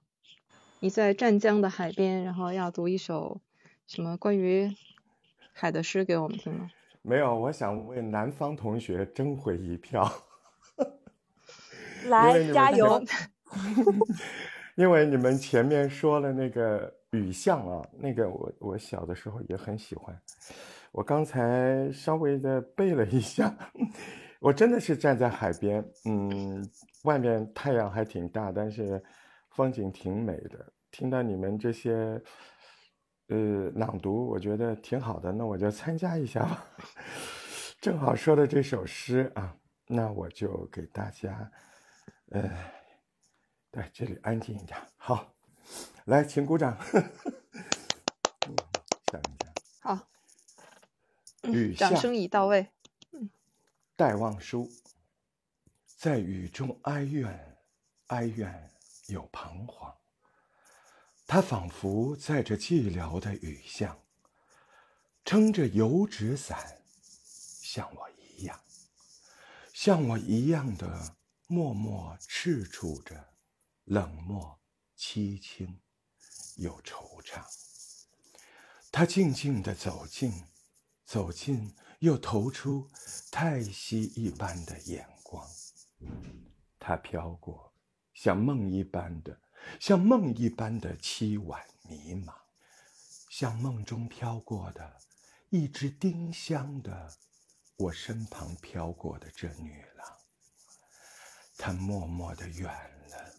[0.81, 3.41] 你在湛江的海边，然后要读一首
[3.95, 4.75] 什么关于
[5.53, 6.71] 海的诗给我们听吗？
[7.03, 10.11] 没有，我想为南方同学争回一票。
[12.09, 13.05] 来，加油！
[14.77, 20.19] 因为你们前面说了那个雨巷啊，那个我我小的时候也很喜欢。
[20.91, 23.55] 我刚才稍微的背了一下，
[24.41, 26.67] 我真的是站在海边，嗯，
[27.05, 29.03] 外面太阳还挺大，但是
[29.51, 30.73] 风景挺美的。
[30.91, 32.19] 听到你们这些
[33.33, 36.67] 呃朗读，我觉得挺好的，那我就参加一下吧。
[37.81, 41.51] 正好说的这首诗啊，那我就给大家。
[42.29, 42.43] 呃，
[43.71, 44.79] 在，这里安静一点。
[44.99, 45.35] 好，
[46.05, 46.77] 来，请鼓掌。
[49.11, 49.51] 下面讲。
[49.81, 50.07] 好。
[51.45, 52.69] 雨掌声已到位。
[53.13, 53.31] 嗯
[53.97, 54.69] 戴望舒，
[55.87, 57.57] 在雨中哀怨，
[58.09, 58.71] 哀怨
[59.09, 59.95] 有彷徨。
[61.35, 63.99] 他仿佛在这寂寥的雨巷，
[65.25, 66.83] 撑着油纸伞，
[67.63, 68.61] 像我一样，
[69.73, 71.17] 像我一样的。
[71.47, 73.33] 默默赤楚着，
[73.85, 74.61] 冷漠
[74.95, 75.81] 凄清，
[76.57, 77.43] 又惆怅。
[78.91, 80.45] 他静静地走近，
[81.07, 82.91] 走近又投出
[83.31, 85.49] 叹息一般的眼光。
[86.79, 87.73] 他飘过，
[88.13, 89.41] 像梦一般的，
[89.81, 92.35] 像梦一般的凄婉迷茫，
[93.31, 94.99] 像梦中飘过的
[95.51, 97.17] 一只丁香的，
[97.77, 100.19] 我身旁飘过的这女郎。
[101.59, 102.71] 她默默的远
[103.11, 103.35] 了，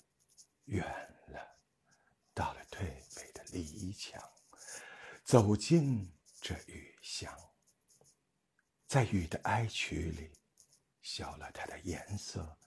[0.66, 0.86] 远
[1.28, 1.58] 了，
[2.34, 4.22] 到了颓废的篱墙，
[5.24, 7.36] 走进这雨巷，
[8.88, 10.32] 在雨的哀曲里，
[11.02, 12.58] 消了它的颜色，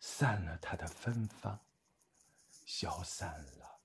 [0.00, 1.58] 散了它的芬芳，
[2.72, 3.28] 消散
[3.58, 3.80] 了，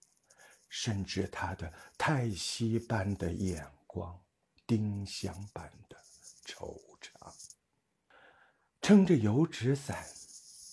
[0.69, 4.23] 甚至他的叹息般的眼光，
[4.67, 5.97] 丁香般的
[6.45, 7.33] 惆怅，
[8.79, 10.05] 撑着油纸伞。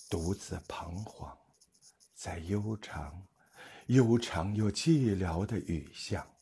[0.09, 1.35] 独自彷徨，
[2.13, 3.27] 在悠长、
[3.87, 6.35] 悠长又寂寥的雨巷，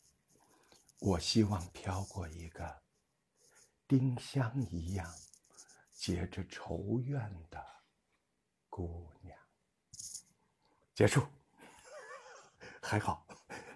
[0.98, 2.82] 我希望飘过一个
[3.88, 5.10] 丁香一样
[5.94, 7.64] 结着愁怨的
[8.68, 9.34] 姑娘。
[10.94, 11.26] 结束，
[12.82, 13.24] 还好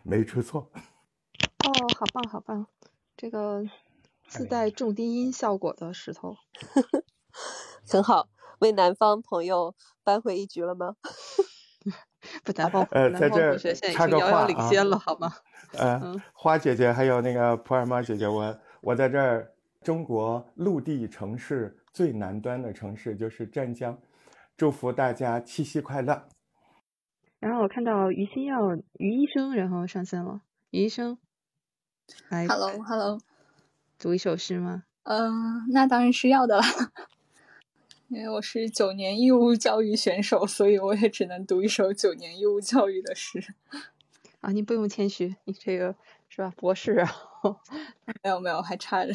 [0.02, 0.68] 没出错。
[1.64, 2.66] 哦，好棒，好棒！
[3.16, 3.64] 这个
[4.28, 6.36] 自带重低音效果的石头，
[7.88, 8.28] 很好。
[8.58, 10.96] 为南方朋友扳回一局了吗？
[12.42, 13.56] 不，南方呃，在这
[13.92, 15.32] 插个话了，好吗？
[15.72, 23.96] 呃，花姐姐还有那个普洱猫姐姐，我我在这儿，中国陆地城市最南端的城市就是湛江，
[24.56, 26.28] 祝福大家七夕快乐。
[27.38, 31.18] 然后我看到于心耀于医生，然后上线了，于医生，
[32.29, 33.20] 来，Hello，Hello，
[33.99, 34.85] 读一首诗吗？
[35.05, 36.62] 嗯，那当然是要的了。
[38.09, 43.42] 因为我是九年义务教育选手，所以我也只能读一首九年义务教育的诗。
[44.40, 45.94] 啊，你不用谦虚，你这个
[46.29, 47.11] 是吧，博士啊？
[48.22, 49.12] 没有没有，还差着。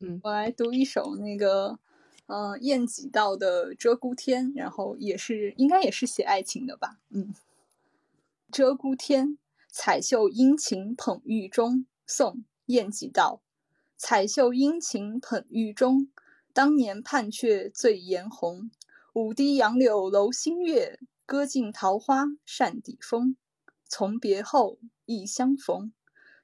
[0.00, 1.78] 嗯，我来读一首那个，
[2.26, 6.98] 嗯，晏几道的《鹧鸪天》，然后也是应该也是写爱情的吧？
[7.10, 7.34] 嗯，
[8.54, 9.28] 《鹧鸪天》，
[9.68, 11.86] 彩袖殷勤捧玉钟。
[12.06, 12.32] 宋·
[12.66, 13.40] 晏几道。
[13.96, 16.08] 彩袖殷勤捧玉钟。
[16.52, 18.70] 当年盼却醉颜红，
[19.12, 23.36] 舞堤杨柳楼新月，歌尽桃花扇底风。
[23.88, 25.92] 从别后，忆相逢，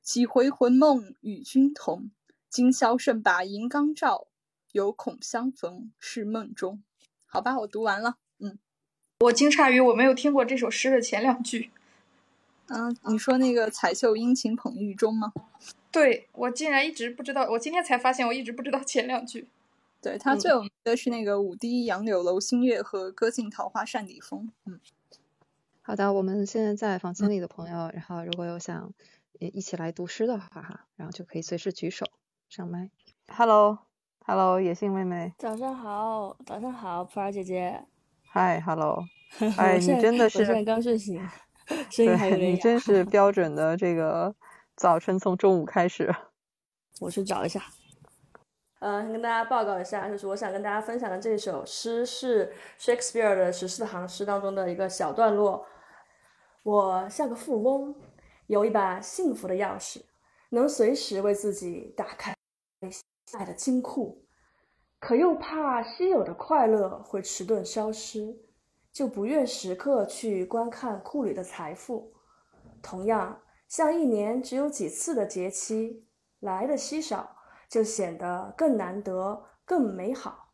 [0.02, 2.10] 几回魂梦与君同。
[2.48, 4.26] 今宵剩把银缸照，
[4.72, 6.82] 犹恐相逢是梦中。
[7.26, 8.16] 好吧，我读完了。
[8.38, 8.58] 嗯，
[9.20, 11.70] 我惊诧于我没有听过这首诗的前两句。
[12.66, 15.32] 嗯，你说那个“彩袖殷勤捧玉钟”吗？
[15.90, 19.48] 对，我竟然一直不知道，我今天才发现，我一直不知道前两句。
[20.00, 24.50] 对他最有名的是那个“舞堤杨柳楼新月”和“歌尽桃花扇底风”。
[24.64, 24.80] 嗯，
[25.82, 28.94] 好的，我们现在在房间里的朋友，然后如果有想
[29.38, 32.06] 一起来读诗的话哈，然后就可以随时举手
[32.48, 32.90] 上麦。
[34.26, 37.84] Hello，Hello，野性妹妹，早上好，早上好，普洱姐姐。
[38.32, 39.04] Hi，Hello，
[39.56, 41.20] 哎，你真的是，我现在刚睡醒，
[41.90, 44.34] 声音还有点你真是 标准的这个
[44.76, 46.14] 早晨从中午开始。
[47.00, 47.60] 我去找一下。
[48.78, 55.66] 呃，跟大家报告一下，就是我想跟大家分享的这首诗是 Shakespeare 的十四行诗当中的一个小段落。
[56.62, 57.94] 我像个富翁，
[58.46, 60.02] 有一把幸福的钥匙，
[60.50, 62.34] 能随时为自己打开
[63.36, 64.24] 爱的金库。
[64.98, 68.38] 可又怕稀有的快乐会迟钝消失，
[68.92, 72.12] 就不愿时刻去观看库里的财富。
[72.82, 76.06] 同样，像一年只有几次的节期，
[76.40, 77.36] 来的稀少，
[77.68, 80.52] 就显得更难得、更美好。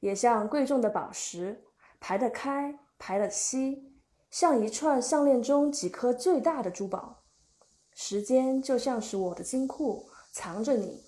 [0.00, 1.64] 也像贵重的宝石，
[2.00, 3.92] 排得开，排得稀，
[4.30, 7.24] 像一串项链中几颗最大的珠宝。
[7.94, 11.04] 时间就像是我的金库，藏着你，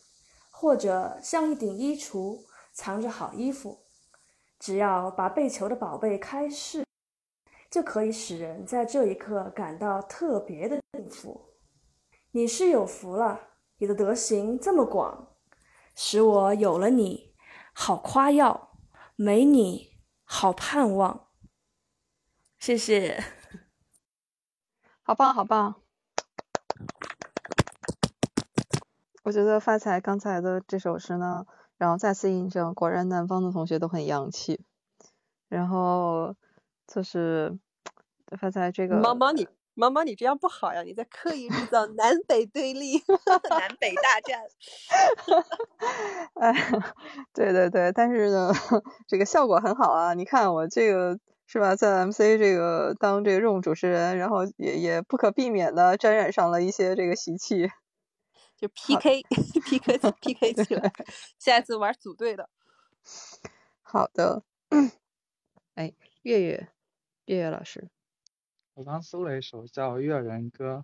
[0.57, 3.85] 或者像一顶衣橱，藏着好衣服。
[4.61, 6.87] 只要把被求的宝贝开释，
[7.69, 11.57] 就可以使人在这一刻感到特别的幸福。
[12.31, 13.41] 你是有福了，
[13.79, 15.35] 你的德行这么广，
[15.97, 17.35] 使我有了你，
[17.75, 18.71] 好夸耀；
[19.17, 21.29] 没你，好盼望。
[22.59, 23.23] 谢谢，
[25.03, 25.84] 好棒，好棒！
[29.25, 31.47] 我觉得发财刚才的这首诗呢，
[31.79, 34.61] 然后再次印证，果然南方的同学都很洋气。
[35.49, 36.35] 然后
[36.87, 37.59] 就是
[38.39, 43.03] 发财这个，毛毛你毛毛你这样不好呀，你在刻意制造南北对立，
[43.49, 44.43] 南北大战。
[46.35, 46.53] 哎，
[47.33, 48.53] 对对对，但是呢，
[49.09, 50.13] 这个效果很好啊！
[50.13, 57.71] 你看我这个是吧，在 MC 这个当这个任务主持人，然后也也不可避免的沾染上了一些这个习气。
[58.65, 60.91] 就 PK PK PK 起来，
[61.39, 62.49] 下一次玩组队的。
[63.83, 64.43] 好的，
[65.75, 65.93] 哎，
[66.23, 66.69] 月月
[67.27, 67.91] 月月老师，
[68.73, 70.83] 我刚搜了一首叫《越人歌》，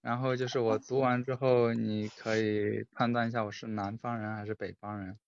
[0.00, 5.18] 然后就是我读完之后，你可以判断一下我是南方人还是北方人。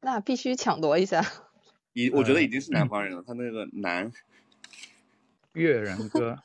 [0.00, 1.22] 那必须抢夺一下。
[1.92, 4.10] 已我觉得已经是南方人了，他那个南。
[5.52, 6.38] 越人歌，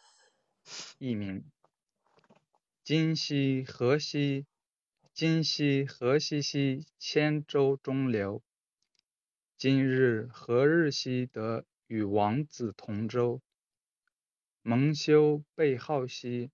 [0.97, 1.45] 艺名。
[2.83, 4.47] 今夕何夕？
[5.13, 6.83] 今夕何夕兮？
[6.97, 8.41] 千舟中流。
[9.55, 11.27] 今日何日兮？
[11.27, 13.39] 得与王子同舟。
[14.63, 16.49] 蒙羞被好兮，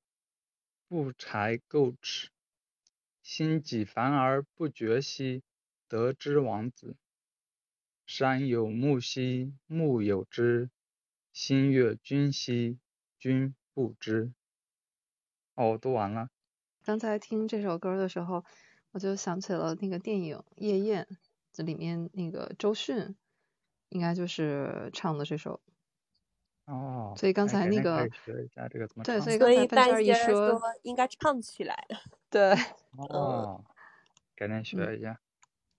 [0.89, 2.27] 不柴垢齿。
[3.23, 5.43] 心几烦而不绝兮，
[5.87, 6.97] 得之王子。
[8.05, 10.69] 山有木兮，木有枝。
[11.31, 12.77] 心悦君兮，
[13.17, 14.33] 君不知。
[15.57, 16.29] 哦，读完了。
[16.85, 18.45] 刚才听这首歌的时候，
[18.91, 21.07] 我就想起了那个电影《夜宴》，
[21.51, 23.15] 这里面那个周迅，
[23.89, 25.59] 应该就是唱的这首。
[26.65, 27.15] 哦。
[27.17, 28.07] 所以刚才那个。
[28.23, 31.87] 学一下这个怎么对，所以刚才范儿一说，应该唱起来。
[32.29, 32.53] 对。
[32.91, 33.65] 哦。
[34.35, 35.19] 改天学一下。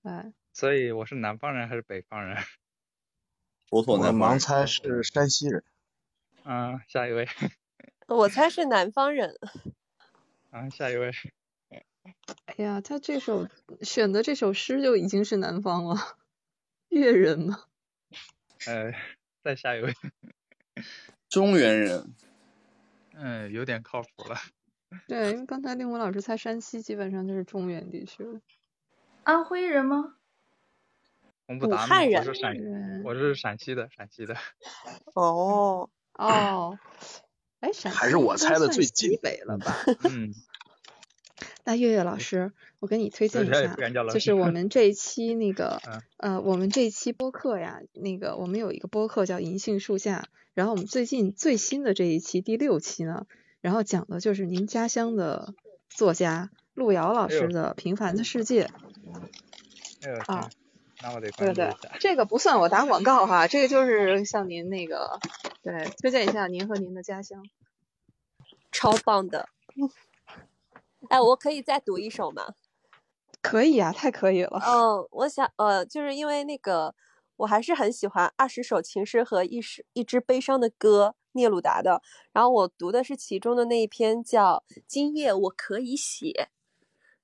[0.02, 0.32] 对。
[0.52, 2.36] 所以我是南方人还是北方人？
[3.70, 5.62] 我盲猜是山西人。
[6.42, 7.28] 嗯，下一位。
[8.08, 9.38] 我猜是南方人。
[10.50, 11.10] 啊，下一位。
[12.46, 13.46] 哎呀，他这首
[13.82, 16.16] 选的这首诗就已经是南方了，
[16.88, 17.64] 越人吗。
[18.66, 18.92] 呃，
[19.42, 19.92] 再下一位。
[21.28, 22.14] 中原人。
[23.12, 24.36] 嗯，有点靠谱了。
[25.06, 28.40] 对，因为刚才令狐老师猜山西，基本上就是中原地区了。
[29.24, 30.14] 安徽人吗？
[31.46, 31.96] 洪不达吗？
[32.16, 32.54] 我是陕，
[33.04, 34.34] 我是陕西的，陕西的。
[35.14, 36.78] 哦哦。
[37.60, 39.76] 哎，陕西还是我猜的最近北了吧？
[40.08, 40.34] 嗯。
[41.64, 43.74] 那月月老师，我给你推荐一下，
[44.12, 45.80] 就是我们这一 期那个
[46.16, 53.26] 呃，我们这一期播客呀，那个我们有一个播客叫《银杏树下》，然后我们最近最新的这一期第六期呢，
[53.60, 55.54] 然后讲的就是您家乡的
[55.90, 58.70] 作家路遥老师的《平凡的世界》。
[60.26, 60.48] 啊。
[61.02, 65.20] 那我得对对，这个不算我打广告哈，这个就是向您那个
[65.62, 67.42] 对推荐一下您和您的家乡，
[68.72, 69.48] 超棒的。
[71.08, 72.54] 哎，我可以再读一首吗？
[73.40, 74.60] 可以啊，太可以了。
[74.66, 76.92] 嗯，我想呃，就是因为那个，
[77.36, 86.26] 我还是很喜欢《二十首情诗和一首一支悲伤的歌》聂鲁达的，然后我读的是其中的那一篇叫《今夜我可以写》，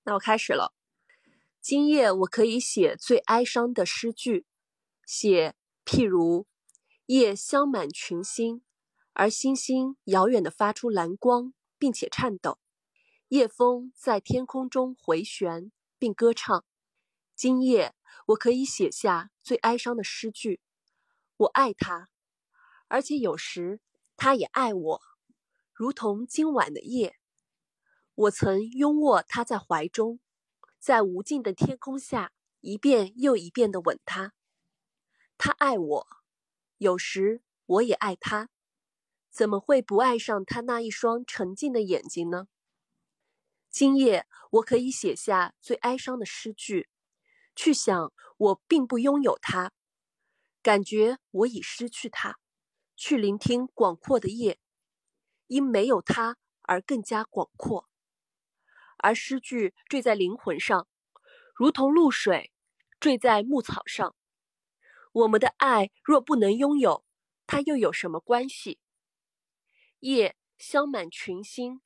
[0.04, 0.72] 那我开始了。
[1.66, 4.44] 今夜我可以写最哀伤的诗句，
[5.06, 5.54] 写
[5.86, 6.46] 譬如
[7.06, 8.62] 夜香满群星，
[9.14, 12.58] 而星星遥远地发出蓝光，并且颤抖。
[13.28, 16.66] 夜风在天空中回旋并歌唱。
[17.34, 17.94] 今夜
[18.26, 20.60] 我可以写下最哀伤的诗句，
[21.38, 22.10] 我爱他，
[22.88, 23.80] 而且有时
[24.18, 25.00] 他也爱我，
[25.72, 27.16] 如同今晚的夜，
[28.14, 30.20] 我曾拥握他在怀中。
[30.84, 32.30] 在无尽的天空下，
[32.60, 34.34] 一遍又一遍地吻他。
[35.38, 36.06] 他爱我，
[36.76, 38.50] 有时我也爱他。
[39.30, 42.48] 怎么会不爱上他那一双沉静的眼睛呢？
[43.70, 46.90] 今夜我可以写下最哀伤的诗句，
[47.56, 49.72] 去想我并不拥有他，
[50.60, 52.38] 感觉我已失去他，
[52.94, 54.60] 去聆听广阔的夜，
[55.46, 57.88] 因没有他而更加广阔。
[58.98, 60.88] 而诗句坠在灵魂上，
[61.54, 62.52] 如同露水
[63.00, 64.14] 坠在牧草上。
[65.12, 67.04] 我们的爱若不能拥有，
[67.46, 68.80] 它又有什么关系？
[70.00, 71.80] 夜香满群星，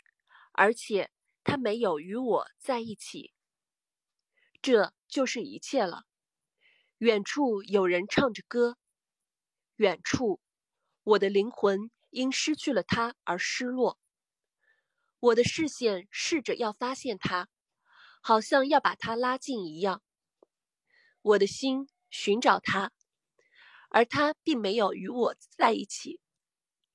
[0.52, 1.10] 而且
[1.44, 3.32] 它没有与我在一起，
[4.60, 6.04] 这就是一切了。
[6.98, 8.76] 远处有人唱着歌，
[9.76, 10.40] 远处，
[11.04, 13.98] 我的灵魂因失去了它而失落。
[15.20, 17.48] 我的视线试着要发现它，
[18.20, 20.02] 好像要把它拉近一样。
[21.22, 22.92] 我的心寻找它，
[23.90, 26.20] 而它并没有与我在一起。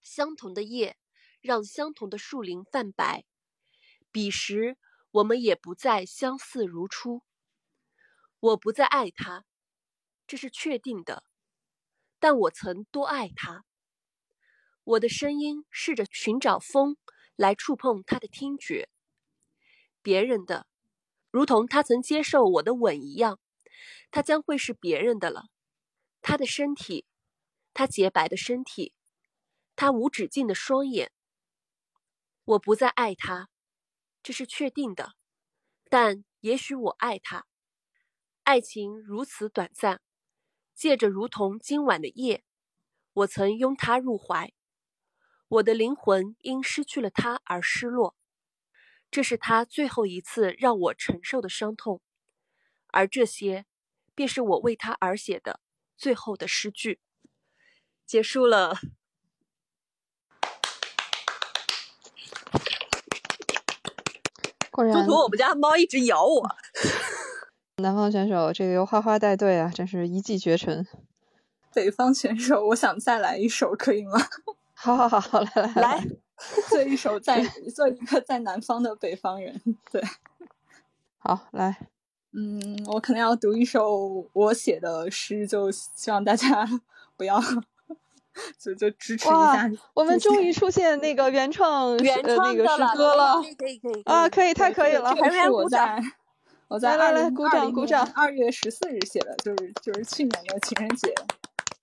[0.02, 0.98] 相同的夜，
[1.42, 3.26] 让相同的树林泛白。
[4.10, 4.78] 彼时，
[5.12, 7.24] 我们也不再相似如初。
[8.40, 9.46] 我不再爱他，
[10.28, 11.24] 这是确定的。
[12.20, 13.66] 但我曾多爱他。
[14.84, 16.98] 我的声音试着寻找风。
[17.36, 18.90] 来触碰他的听觉，
[20.02, 20.68] 别人的，
[21.32, 23.40] 如同他曾接受我的吻一样，
[24.12, 25.46] 他将会是别人的了。
[26.22, 27.06] 他的身体，
[27.74, 28.94] 他洁白的身体，
[29.76, 31.12] 他无止境的双眼。
[32.46, 33.50] 我不再爱他，
[34.22, 35.14] 这是确定的，
[35.90, 37.46] 但也许我爱他。
[38.44, 40.02] 爱情如此短暂，
[40.76, 42.44] 借着如同今晚的夜，
[43.14, 44.54] 我曾拥他入怀。
[45.54, 48.16] 我的灵魂因失去了他而失落，
[49.12, 52.02] 这是他最后一次让我承受的伤痛，
[52.88, 53.68] 而这些，
[54.16, 55.60] 便是我为他而写的
[55.96, 57.00] 最后的诗句。
[58.08, 58.80] 结束了。
[64.72, 66.50] 果然，中途我们家猫一直咬我。
[67.78, 70.88] 南方选手这个由花花带队啊，真是一骑绝尘。
[71.76, 74.14] 北方选手，我想再来一首，可以吗？
[74.84, 76.08] 好好好好，来来来，
[76.68, 77.42] 做一首在
[77.74, 80.04] 做一个在南方的北方人，对，
[81.18, 81.88] 好来，
[82.34, 86.68] 嗯，我可能要读一首我写的诗，就希望大家
[87.16, 87.40] 不要，
[88.60, 89.72] 就就支持一下。
[89.94, 95.98] 我们终于出现那个原创原那个诗歌了，可以可以啊，可以太可以了，还是我在。
[96.68, 101.14] 我在来来鼓掌鼓掌，二月十四日写的，就是就是去年的情人节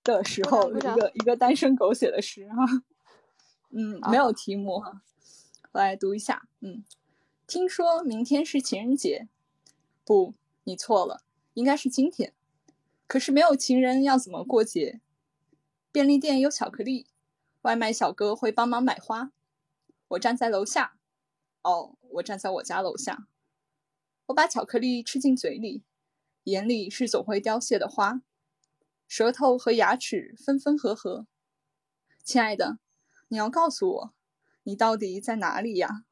[0.03, 2.83] 的时候，一个一个单身狗写的诗哈。
[3.69, 5.01] 嗯，没有题目哈，
[5.71, 6.47] 我来读一下。
[6.59, 6.83] 嗯，
[7.47, 9.27] 听说明天是情人节，
[10.03, 10.33] 不，
[10.65, 11.23] 你错了，
[11.53, 12.33] 应该是今天。
[13.07, 15.01] 可是没有情人要怎么过节？
[15.91, 17.07] 便利店有巧克力，
[17.61, 19.31] 外卖小哥会帮忙买花。
[20.09, 20.97] 我站在楼下，
[21.61, 23.27] 哦，我站在我家楼下。
[24.27, 25.83] 我把巧克力吃进嘴里，
[26.45, 28.21] 眼里是总会凋谢的花，
[29.11, 31.27] 舌头和牙齿分分合合。
[32.23, 32.77] 亲爱的。
[33.27, 34.13] 你要告诉我，
[34.63, 36.05] 你到底在哪里呀？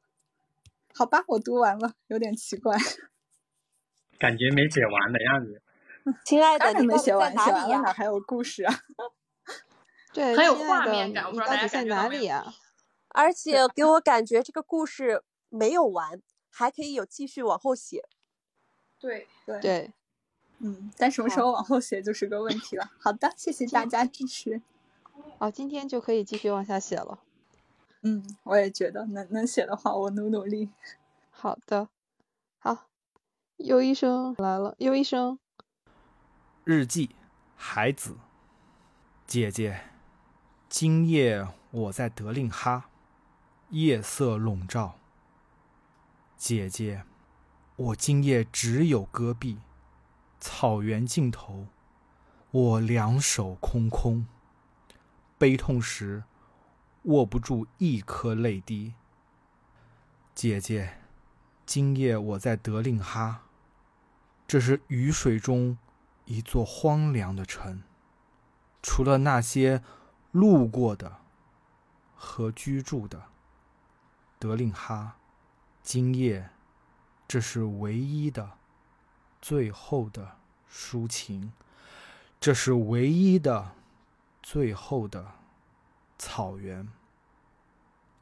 [0.92, 2.76] 好吧，我读完了，有点奇怪，
[4.18, 5.62] 感觉没写完的样子。
[6.26, 8.80] 亲爱的，你没写完，写完了哪还有故事啊？
[10.12, 12.52] 对， 很有画面感，你到底在哪里啊？
[13.08, 16.20] 而且给我感觉这个故事没有完，
[16.50, 18.06] 还可以有继续往后写。
[18.98, 19.92] 对对对，
[20.62, 22.90] 嗯，但什么时候往后写就是个问题了。
[22.98, 24.60] 好的，谢谢大家支持。
[25.38, 27.18] 哦，今天就可以继续往下写了。
[28.02, 30.70] 嗯，我也觉得能能写的话，我努努力。
[31.30, 31.88] 好的，
[32.58, 32.88] 好，
[33.56, 35.38] 优医生来了，优医生。
[36.64, 37.16] 日记，
[37.56, 38.16] 孩子，
[39.26, 39.80] 姐姐，
[40.68, 42.90] 今夜我在德令哈，
[43.70, 44.96] 夜色笼罩。
[46.36, 47.04] 姐姐，
[47.76, 49.58] 我今夜只有戈壁，
[50.40, 51.66] 草原尽头，
[52.50, 54.26] 我两手空空。
[55.36, 56.24] 悲痛时，
[57.02, 58.94] 握不住一颗泪滴。
[60.34, 60.98] 姐姐，
[61.66, 63.42] 今夜我在德令哈，
[64.48, 65.76] 这是雨水中
[66.24, 67.82] 一座荒凉的城，
[68.82, 69.82] 除了那些
[70.30, 71.18] 路过的
[72.14, 73.24] 和居住的。
[74.38, 75.16] 德令哈，
[75.82, 76.50] 今夜，
[77.28, 78.52] 这是唯一的、
[79.40, 80.36] 最后的
[80.70, 81.52] 抒情，
[82.40, 83.72] 这是唯一的。
[84.42, 85.34] 最后的
[86.18, 86.88] 草原，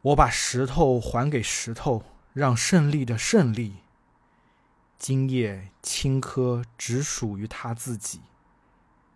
[0.02, 2.04] 我把石头还给石头，
[2.34, 3.76] 让胜利的胜利。
[4.98, 8.20] 今夜青稞只属于他自己，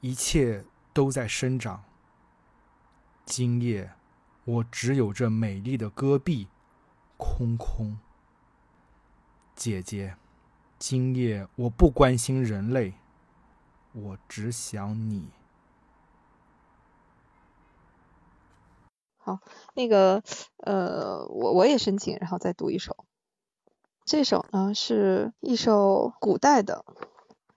[0.01, 1.85] 一切都在生长。
[3.27, 3.93] 今夜
[4.45, 6.49] 我只有这美丽的戈壁，
[7.19, 7.99] 空空。
[9.55, 10.17] 姐姐，
[10.83, 12.95] 今夜我不关心人类，
[13.93, 15.29] 我只想你。
[19.17, 19.39] 好，
[19.75, 20.25] 那个
[20.57, 22.97] 呃，我我也申请，然后再读一首。
[24.05, 26.85] 这首呢是一首古代的，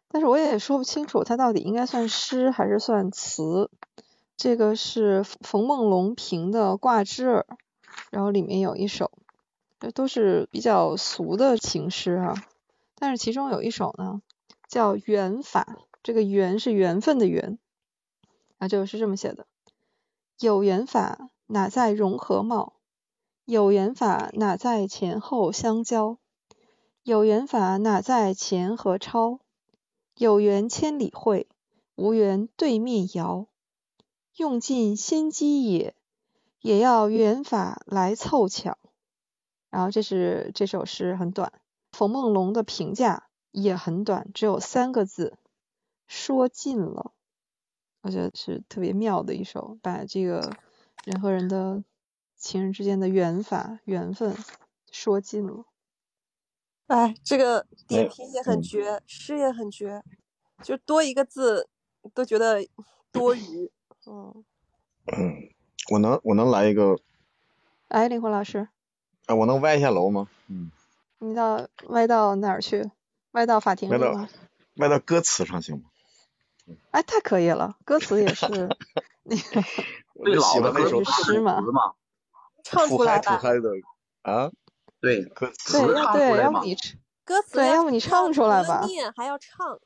[0.09, 3.71] 但是我也说不清楚它到底应该算诗还是算词。
[4.37, 7.47] 这个是冯梦龙评的《挂枝儿》，
[8.11, 9.11] 然后里面有一首，
[9.79, 12.35] 这都是比较俗的情诗啊。
[12.95, 14.21] 但是其中有一首呢
[14.67, 17.59] 叫《缘法》，这个缘是缘分的缘，
[18.57, 19.47] 啊，这个是这么写的：
[20.39, 21.29] 有缘法。
[21.47, 22.73] 哪在融合貌？
[23.45, 26.17] 有缘法哪在前后相交？
[27.03, 29.39] 有缘法哪在前和超？
[30.17, 31.47] 有缘千里会，
[31.93, 33.47] 无缘对面遥。
[34.37, 35.93] 用尽心机也，
[36.61, 38.79] 也要缘法来凑巧。
[39.69, 41.53] 然后这是这首诗很短，
[41.95, 45.37] 冯梦龙的评价也很短，只有三个字：
[46.07, 47.13] 说尽了。
[48.01, 50.57] 我觉得是特别妙的一首，把这个。
[51.03, 51.83] 人和人的
[52.35, 54.35] 情人之间的缘法缘分
[54.91, 55.65] 说尽了。
[56.87, 60.03] 哎，这个点评也很绝，诗也很绝，
[60.63, 61.69] 就多一个字
[62.15, 62.67] 都觉得
[63.11, 63.71] 多余。
[64.07, 64.43] 嗯。
[65.15, 65.49] 嗯，
[65.91, 66.97] 我能我能来一个。
[67.89, 68.67] 哎，灵魂老师。
[69.27, 70.27] 哎，我能歪一下楼吗？
[70.47, 70.71] 嗯。
[71.19, 72.91] 你到歪到哪儿去？
[73.31, 74.29] 歪到法庭里吗？
[74.77, 75.83] 歪到歌词上行吗？
[76.91, 78.47] 哎，太可以了，歌词也是
[79.23, 79.63] 那个。
[80.23, 81.61] 最老的那首诗嘛，
[82.63, 83.37] 唱出来吧。
[83.37, 83.51] 的
[84.21, 84.49] 啊，
[85.01, 86.75] 对，歌词对对，要不你
[87.25, 88.85] 歌词对，要不你唱出来吧。
[88.85, 89.77] 念还要唱，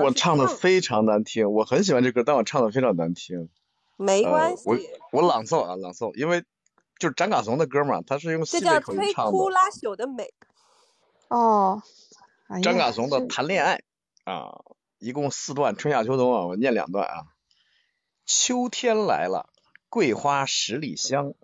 [0.00, 3.50] 我唱的非常难听，我很喜欢这歌，但我唱的非常难听。
[3.96, 4.78] 没关系，我
[5.10, 6.44] 我朗诵啊，朗诵，因为
[6.98, 9.30] 就是张嘎怂的歌嘛，他是用西北口音唱的。
[9.32, 10.32] 推枯拉朽的美。
[11.32, 11.82] 哦。
[12.62, 13.82] 张嘎怂的《谈恋爱》
[14.30, 14.62] 啊，
[14.98, 17.26] 一共四段，春夏秋冬啊，我念两段啊。
[18.26, 19.48] 秋天来了。
[19.88, 21.34] 桂花十里香，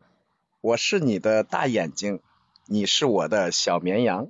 [0.63, 2.23] 我是你的大眼睛，
[2.65, 4.29] 你是我的小绵羊。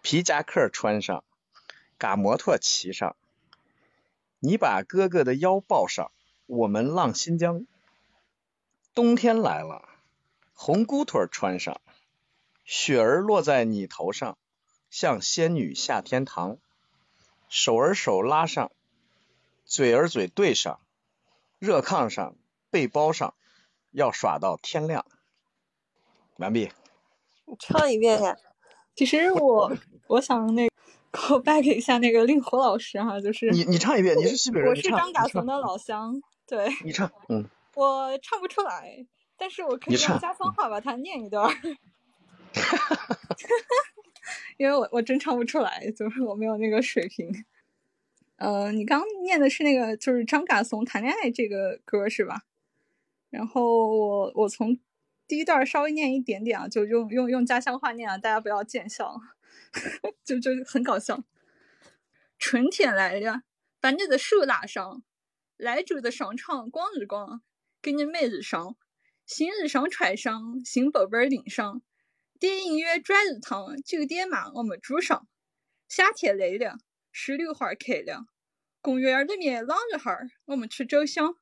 [0.00, 1.24] 皮夹克穿上，
[1.98, 3.16] 嘎摩托骑上，
[4.38, 6.10] 你把哥哥的腰抱上，
[6.46, 7.66] 我们浪新疆。
[8.94, 9.86] 冬天来了，
[10.54, 11.82] 红姑腿穿上，
[12.64, 14.38] 雪儿落在你头上，
[14.90, 16.58] 像仙女下天堂。
[17.48, 18.70] 手儿手拉上，
[19.64, 20.80] 嘴儿嘴对上，
[21.58, 22.34] 热炕上。
[22.70, 23.32] 背包上
[23.92, 25.06] 要耍到天亮。
[26.36, 26.70] 完毕。
[27.46, 28.36] 你唱一遍呀。
[28.94, 29.72] 其实我
[30.06, 30.68] 我想那
[31.10, 36.68] call back 一下那个令狐老师哈，就是你你唱一遍，你是西北人，我是张嘎怂的老乡，对。
[36.84, 37.48] 你唱，嗯。
[37.74, 39.06] 我唱不出来，
[39.38, 41.48] 但是我可以用家乡话把它念一段。
[41.48, 41.58] 哈
[42.52, 43.16] 哈哈哈哈。
[44.56, 47.44] 因为我我真唱不出来，就是我没有那个水平。
[48.36, 52.42] 呃，你刚念的是那个就是张嘎怂谈恋爱这个歌是吧？
[53.30, 54.78] 然后我我从
[55.26, 59.20] 第一段稍微念一点点啊，就用用用家乡话念啊，大家不要见笑，
[60.24, 61.24] 就就很搞笑。
[62.38, 63.42] 春天来了，
[63.80, 65.02] 把你的手拉上，
[65.56, 67.42] 赖州的商场逛一逛，
[67.82, 68.76] 给你买日裳，
[69.26, 71.82] 新日裳穿上，新包包拎上，
[72.38, 75.26] 电影院转一趟，酒店嘛我们住上。
[75.88, 76.78] 夏天来了，
[77.10, 78.26] 石榴花开了，
[78.80, 81.34] 公园里面浪一哈儿，我们去照相。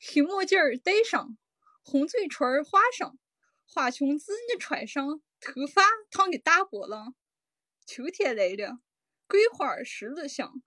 [0.00, 1.38] 黑墨镜儿戴上，
[1.84, 3.16] 红嘴唇画上，
[3.64, 7.14] 花裙子你穿上，头发烫个大波浪。
[7.86, 8.80] 秋天来了，
[9.28, 10.60] 桂花十里香。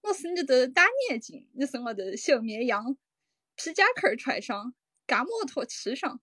[0.00, 2.96] 我是你的大眼睛，你是我的小绵羊。
[3.54, 4.74] 皮夹克穿上，
[5.06, 6.22] 嘎摩托骑上，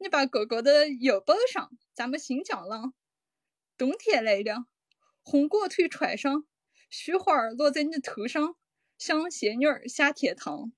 [0.00, 2.94] 你把哥哥的腰抱上，咱们新疆浪。
[3.76, 4.66] 冬天来了，
[5.22, 6.46] 红果腿穿上，
[6.88, 8.56] 雪花落在你头上，
[8.96, 10.72] 像仙女下天堂。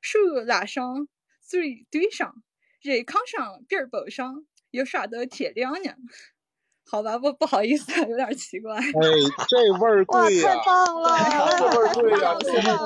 [0.00, 1.08] 手拉上，
[1.40, 2.42] 嘴对上，
[2.80, 5.94] 热炕上，边包上，要耍到天亮呢。
[6.86, 8.76] 好吧，不不好意思，有点奇怪。
[8.76, 8.82] 哎，
[9.48, 10.54] 这味儿对呀！
[10.54, 11.18] 太棒了！
[11.58, 12.36] 这味儿对呀！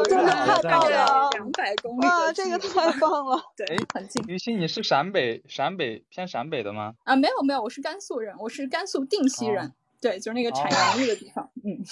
[0.05, 1.31] 真的太棒了！
[1.33, 3.43] 两百公里哇，这个太棒了！
[3.57, 4.23] 对，很近。
[4.27, 6.95] 于心，你是陕北陕北偏陕北的吗？
[7.05, 9.75] 啊，没有没有，我是甘肃人，我是甘肃定西人。
[10.01, 11.51] 对，就是那个产洋芋的地方。
[11.65, 11.85] 嗯。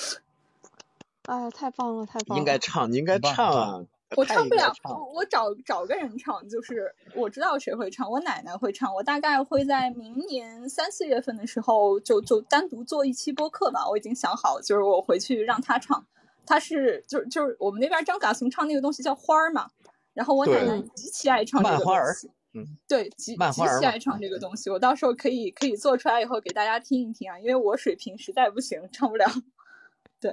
[1.25, 2.41] 哎，太棒了，太棒了！
[2.41, 3.81] 应该唱，你应该唱啊。
[4.15, 16.07] 我唱不了，我我找找个人唱，就是我知道谁会唱，我奶奶会唱，我大概会在明年三四月份的时候就就单独做一期播客吧，我已经想好，就是我回去让她唱，
[16.47, 19.69] 她是就是就是我们那边张嘎怂唱那个东西叫花儿嘛，
[20.15, 29.27] 然后我奶奶极其爱唱这个东西，嗯，对，极极其爱唱这个东西，我到时候可以可以做出来以后给大家听一听啊，因为我水平实在不行，唱不了，
[30.21, 30.33] 对。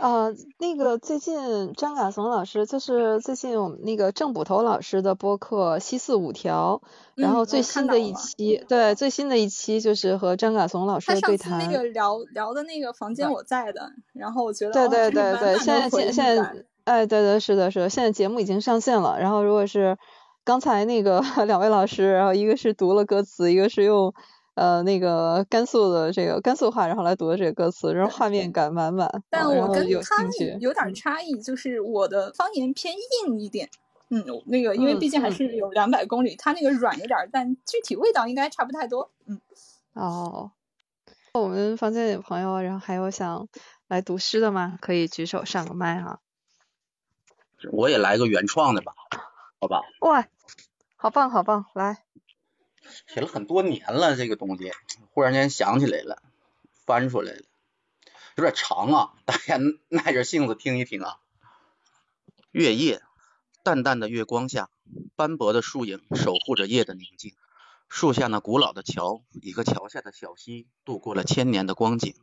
[0.00, 6.80] 呃，那个最近张嘎怂老师，就是最近我们那个郑捕头老师的播客《西四五条》，
[7.14, 11.50] 然后最新的一期，对，最新的一期就是和张嘎怂老师对谈。
[11.50, 19.20] 上次那个聊聊的那个房间我在的，然后我觉得对哦对对对，现在现现在，哎，对对是的是的，现在节目已经上线了。
[19.20, 19.98] 然后如果是
[20.44, 24.14] 刚才那个 两位老师，然后一个是读了歌词，一个是用
[24.54, 30.00] 呃那个甘肃的这个甘肃话，然后来读的这个歌词，然后画面感满满，但我跟他有。
[30.60, 33.70] 有点差异，就是我的方言偏硬一点。
[34.08, 39.10] 嗯，那个因为嗯毕竟还嗯是有两百公里，他那个软一点，但具体味道应该差不太多。
[39.26, 39.40] 嗯，
[39.94, 40.50] 哦，
[41.34, 43.46] 我们房间里的朋友，然后还有想
[43.86, 44.78] 来读诗的吗？
[44.80, 46.18] 可以举手上个麦哈。
[47.70, 48.94] 我也来个原创的吧，
[49.60, 49.82] 好吧？
[50.00, 50.26] 哇，
[50.96, 52.02] 好棒好棒，来，
[53.06, 54.72] 写了很多年了，这个东西
[55.12, 56.22] 忽然间想起来了，
[56.84, 57.42] 翻出来了，
[58.36, 61.18] 有点长啊，大家 耐着性子听一听啊。
[62.50, 63.02] 月夜，
[63.62, 64.70] 淡淡的月光下，
[65.16, 67.34] 斑驳的树影守护着夜的宁静。
[67.88, 72.14] 树下那古老的桥，一个桥下的小溪，度过了千年的光景。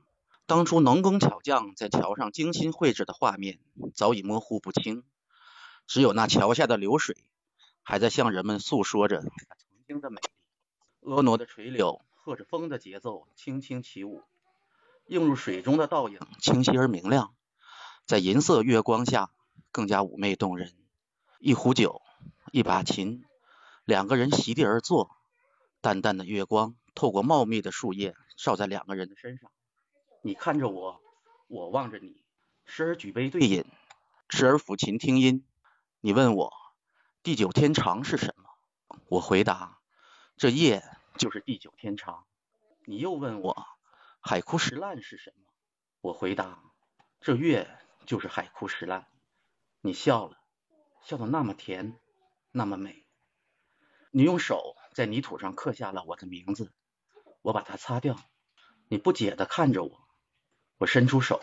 [0.46, 3.60] 当初能工巧匠在桥上精心绘制的画面，
[3.94, 5.04] 早已模糊不清，
[5.86, 7.18] 只有那桥下的流水，
[7.84, 10.22] 还在向人们诉说着它曾经的美。
[11.08, 14.24] 婀娜的垂柳，和着风的节奏，轻轻起舞。
[15.06, 17.34] 映入水中的倒影清晰而明亮，
[18.06, 19.32] 在银色月光下
[19.72, 20.74] 更加妩媚动人。
[21.40, 22.02] 一壶酒，
[22.52, 23.24] 一把琴，
[23.86, 25.16] 两个人席地而坐，
[25.80, 29.50] 淡淡的月光透过茂密的树叶照在两个人的身上。
[30.22, 31.02] 你看着我，
[31.48, 32.22] 我望着你，
[32.66, 33.64] 时而举杯对饮，
[34.30, 35.46] 时而抚琴听音。
[36.02, 36.52] 你问我
[37.24, 38.98] 地久天长是什么？
[39.08, 39.80] 我回答，
[40.36, 40.84] 这夜
[41.18, 42.26] 就是地久天长。
[42.86, 43.66] 你又问我
[44.22, 45.44] 海枯石烂是什么？
[46.00, 46.64] 我回答，
[47.20, 47.68] 这月
[48.06, 49.08] 就是海枯石烂。
[49.82, 50.38] 你笑了，
[51.04, 52.00] 笑得那么甜，
[52.52, 53.06] 那么美。
[54.12, 56.72] 你用手在泥土上刻下了我的名字，
[57.42, 58.18] 我把它擦掉。
[58.88, 60.08] 你不解地看着我，
[60.78, 61.42] 我伸出手，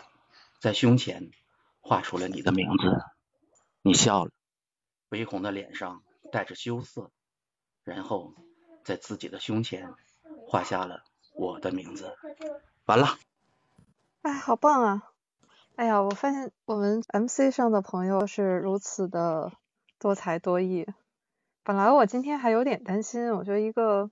[0.59, 1.31] 在胸前
[1.79, 3.03] 画出了你的名字。
[3.81, 4.31] 你笑了，
[5.09, 7.11] 微红的脸上带着羞涩，
[7.83, 8.33] 然后
[8.85, 9.93] 在自己的胸前
[10.47, 12.15] 画下了我的名字。
[12.85, 13.17] 完了，
[14.21, 15.11] 哎，好棒啊！
[15.75, 19.51] 哎呀，我发现我们 MC 上的朋友是如此的
[19.99, 20.87] 多才多艺。
[21.63, 24.11] 本来我今天还有点担心，我觉得一个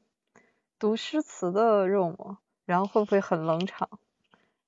[0.79, 3.87] 读诗词的任务，然后会不会很冷场？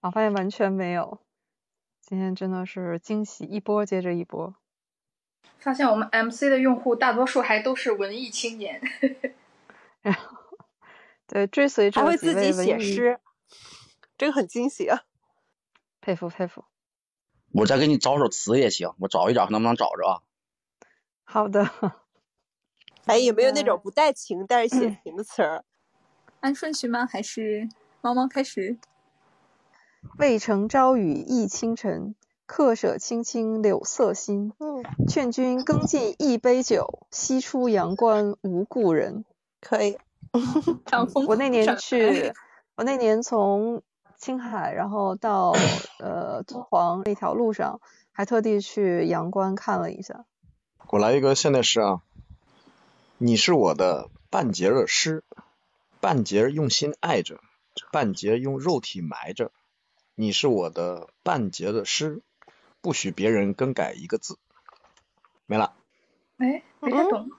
[0.02, 1.20] 啊，发现完全没有。
[2.00, 4.54] 今天真的是惊喜一波接着一波。
[5.58, 8.80] 发现我们 MC 的用户大多数还都是文艺青年。
[11.28, 13.20] 对，追随者还会自己写诗，
[14.18, 15.04] 这个很惊喜啊！
[16.02, 16.66] 佩服佩服。
[17.52, 20.22] 我再给你找首词也行，我找一找能不能找着啊？
[21.24, 21.70] 好的，
[23.06, 25.66] 哎，有没有那种不带情但是写情的词儿？
[26.42, 27.08] 按顺序吗？
[27.08, 27.68] 还是
[28.02, 28.78] 猫猫开始？
[30.20, 32.14] 渭城朝雨浥轻尘，
[32.46, 34.54] 客舍青青柳色新。
[34.60, 39.26] 嗯，劝君更尽一杯酒，西出阳关无故人。
[39.66, 39.98] 可以。
[41.28, 42.32] 我那年去，
[42.76, 43.82] 我那年从
[44.16, 45.56] 青海，然后到
[45.98, 50.26] 呃敦煌那条路上，还特地去阳关看了一下。
[50.90, 52.02] 我来一个现代诗啊，
[53.18, 55.24] 你是我的半截的诗，
[56.00, 57.40] 半截用心爱着，
[57.92, 59.52] 半截用肉体埋着。
[60.14, 62.22] 你是我的半截的诗，
[62.82, 64.38] 不许别人更改一个字。
[65.48, 65.74] 没了，
[66.38, 67.32] 哎，没太懂。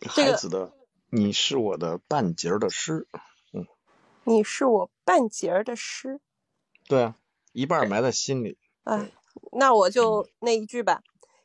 [0.00, 0.72] 这孩子的，
[1.10, 3.08] 你是我的半截儿的诗。
[3.52, 3.66] 嗯，
[4.24, 6.20] 你是我半截儿的诗，
[6.86, 7.16] 对啊，
[7.52, 8.58] 一半埋在心里。
[8.84, 9.10] 哎，
[9.52, 11.02] 那我就那一句吧。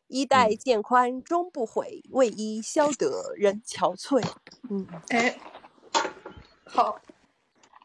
[0.07, 4.23] 衣带渐宽终不悔，为伊消得人憔悴。
[4.69, 5.39] 嗯，哎，
[6.65, 6.99] 好，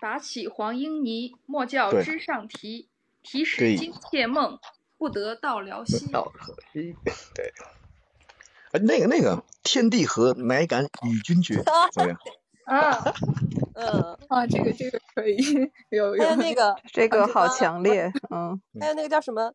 [0.01, 2.89] 打起黄莺泥，莫教枝上啼。
[3.23, 4.59] 啼时对惊妾梦，
[4.97, 6.11] 不得到辽西。
[6.11, 6.95] 到可惜，
[7.35, 7.53] 对。
[8.79, 11.63] 哎，那个那个，天地合，乃敢与君绝，
[11.93, 12.19] 怎么样？
[12.65, 13.15] 啊，
[13.75, 15.37] 嗯，啊，这个这个可以，
[15.91, 19.53] 有有还有那个这个好啊强烈， 嗯，还有那个叫什么？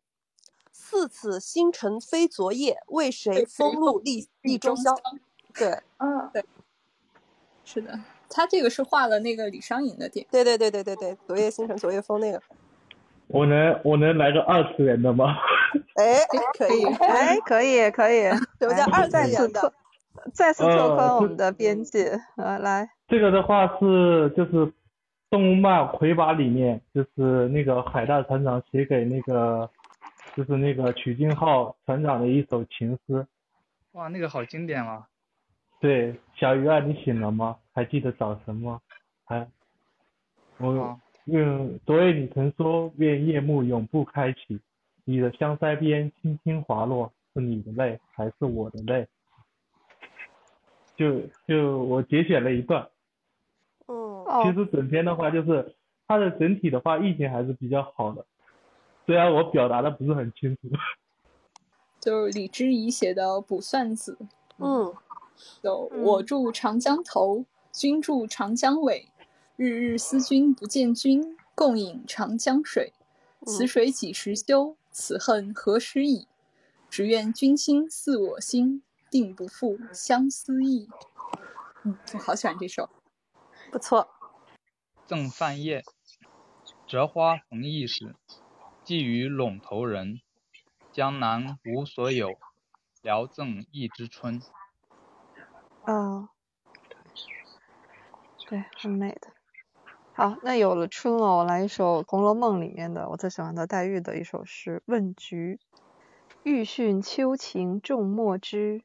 [0.72, 4.94] 似此星辰非昨夜，为谁风露立立中宵？
[5.54, 6.44] 对，嗯，对，
[7.64, 7.98] 是的，
[8.28, 10.26] 他这个是画了那个李商隐的点。
[10.30, 12.42] 对对对对对对，昨夜星辰昨夜风那个。
[13.34, 15.36] 我能我能来个二次元的吗？
[15.96, 16.24] 哎，
[16.56, 18.22] 可以，哎，可以可以，
[18.60, 19.72] 什么叫二次哎再次元的？
[20.32, 24.72] 再次拓宽我们的边界，呃，来，这个的话是就是
[25.30, 29.68] 动漫《魁拔》里面，就是那个海大船长写给那个
[30.36, 33.26] 就是那个曲靖浩船长的一首情诗。
[33.92, 35.08] 哇，那个好经典啊！
[35.80, 37.56] 对，小鱼儿，你醒了吗？
[37.74, 38.80] 还记得早晨吗？
[39.24, 39.46] 还，
[40.58, 44.60] 我愿昨夜你曾说愿夜幕永不开启，
[45.04, 49.06] 你的香腮边轻轻滑落，是你的泪还是我的泪？
[50.96, 52.88] 就就我节选了一段。
[53.86, 54.24] 嗯。
[54.42, 55.74] 其实整篇的话，就是
[56.06, 58.26] 它的整体的话意境还是比较好的，
[59.06, 60.62] 虽然我表达的不是很清楚。
[62.00, 64.18] 就是李之仪写的《卜算子》。
[64.58, 64.94] 嗯。
[65.62, 69.08] 有我住长江头，君住长江尾。
[69.56, 72.92] 日日思君不见君，共饮长江水。
[73.46, 74.76] 此水几时休？
[74.90, 76.26] 此恨何时已？
[76.90, 80.88] 只愿君心似我心，定不负相思意。
[81.84, 82.90] 嗯，我好喜欢这首，
[83.70, 84.08] 不错。
[85.06, 85.84] 赠范晔，
[86.88, 88.16] 折花逢驿使，
[88.82, 90.20] 寄与陇头人。
[90.90, 92.30] 江南无所有，
[93.02, 94.42] 聊赠一枝春。
[95.84, 96.30] 啊，
[98.48, 99.33] 对，很美的。
[100.16, 105.58] 好，那有了春了，我来一首《红楼梦》里面的我最喜欢的黛玉的一首诗《问菊》：
[106.44, 108.82] 欲讯秋情众莫知，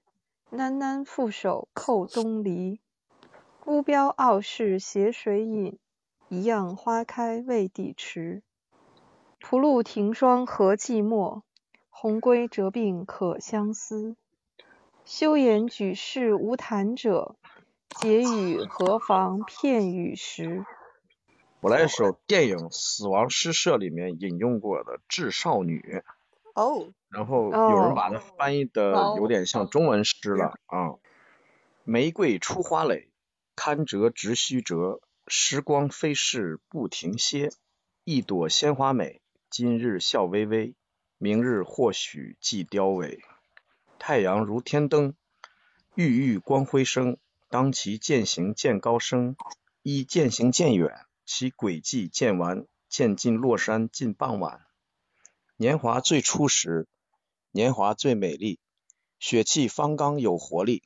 [0.52, 2.80] 喃喃负手扣东篱。
[3.60, 5.78] 孤标傲世斜水饮，
[6.30, 8.42] 一样花开未抵迟。
[9.40, 11.44] 蒲露庭霜何寂寞，
[11.92, 14.16] 红归折鬓可相思。
[15.06, 17.36] 休言举世无谈者，
[17.88, 20.66] 解语何妨片语时。
[21.62, 26.04] 我来一首电影《死亡诗社》里面引用过的《致少女》。
[26.54, 26.94] 哦。
[27.10, 30.96] 然后有人把它翻译的有点像中文诗了啊。
[31.84, 33.10] 玫瑰出花蕾，
[33.58, 35.02] 堪折直须折。
[35.28, 37.52] 时光飞逝不停歇，
[38.04, 40.74] 一朵鲜花美，今日笑微微，
[41.18, 43.20] 明日或许即凋萎。
[44.00, 45.14] 太阳如天灯，
[45.94, 47.18] 郁郁光辉生。
[47.50, 49.36] 当其渐行渐高升，
[49.84, 54.66] 亦渐行渐远，其轨迹渐完，渐近落山近傍晚。
[55.58, 56.88] 年华最初时，
[57.52, 58.58] 年华最美丽，
[59.20, 60.82] 血气方刚有活力。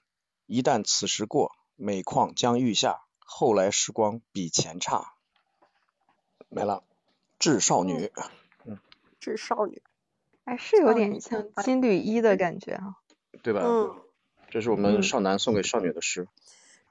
[0.45, 5.13] 一旦此时过，每况将愈下，后来时光比前差。
[6.49, 6.83] 没了，
[7.39, 8.11] 致少女。
[8.65, 8.79] 嗯，
[9.21, 9.81] 致少女，
[10.43, 12.97] 哎是有点像金缕衣的感觉啊。
[13.41, 13.61] 对吧？
[13.63, 13.95] 嗯，
[14.49, 16.27] 这是我们少男送给少女的诗。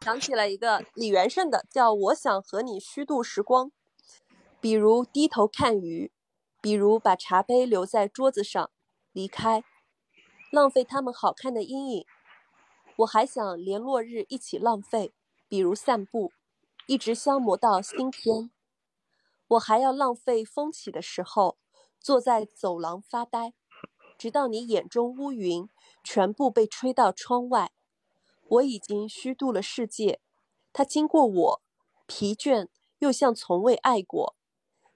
[0.03, 3.70] 想起了一个李元胜的，叫“我想和你虚度时光”，
[4.61, 6.11] 比如低头看鱼，
[6.61, 8.68] 比如把茶杯留在桌子上
[9.12, 9.62] 离开，
[10.50, 12.05] 浪费他们好看的阴影。
[12.96, 15.12] 我还想连落日一起浪费，
[15.48, 16.32] 比如散步，
[16.88, 18.50] 一直消磨到星天。
[19.46, 21.59] 我还要浪费风起的时候，
[22.00, 23.55] 坐在走廊发呆，
[24.18, 25.68] 直到你眼中乌云
[26.03, 27.70] 全部被吹到窗外。
[28.53, 30.20] 我已经虚度了世界，
[30.74, 31.62] 它经过我，
[32.07, 34.36] 疲倦又像从未爱过。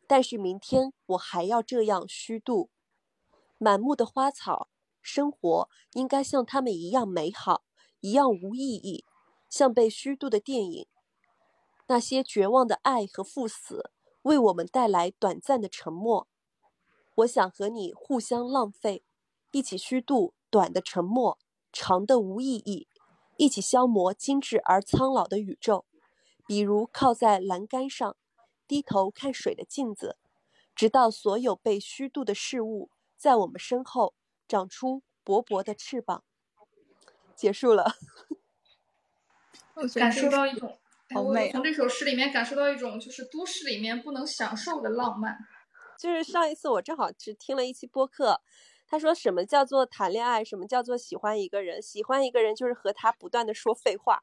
[0.06, 2.68] 但是明天我还要这样虚度。
[3.56, 4.68] 满目的花草，
[5.00, 7.62] 生活应该像他们一样美好，
[8.00, 9.06] 一样无意义，
[9.48, 10.86] 像被虚度的电影。
[11.86, 13.90] 那些绝望的爱和赴死，
[14.22, 16.28] 为我们带来短暂的沉默。
[17.14, 19.02] 我想和你互相浪费，
[19.50, 21.38] 一起虚度短的沉默，
[21.72, 22.86] 长的无意义。
[23.36, 25.84] 一起消磨精致而苍老的宇宙，
[26.46, 28.16] 比如靠在栏杆上，
[28.66, 30.16] 低头看水的镜子，
[30.74, 34.14] 直到所有被虚度的事物在我们身后
[34.48, 36.24] 长出薄薄的翅膀。
[37.34, 37.94] 结束了。
[39.94, 40.78] 感受到一种，
[41.14, 41.52] 好美啊！
[41.52, 45.36] 从这首诗里面感受到一种就是都市里面不能享受的浪漫。
[45.98, 48.40] 就是上一次我正好是听了一期播客。
[48.88, 50.44] 他说：“什么叫做谈恋爱？
[50.44, 51.82] 什么叫做喜欢一个人？
[51.82, 54.22] 喜欢一个人就是和他不断的说废话。”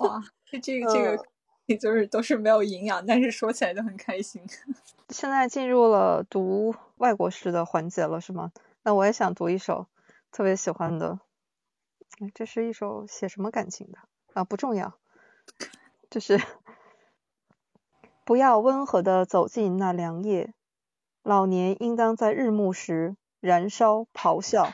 [0.00, 1.24] 哇， 这这个这个，
[1.78, 4.42] 就是都是没有营养，但是说起来就很开心。
[5.08, 8.52] 现在进入了读外国诗的环节了，是吗？
[8.82, 9.86] 那我也想读一首
[10.30, 11.20] 特别喜欢的。
[12.34, 13.98] 这是一首写什么感情的
[14.34, 14.44] 啊？
[14.44, 14.98] 不重要，
[16.10, 16.38] 就是
[18.24, 20.52] 不要温和的走进那凉夜，
[21.22, 23.16] 老年应当在日暮时。
[23.40, 24.70] 燃烧、咆哮、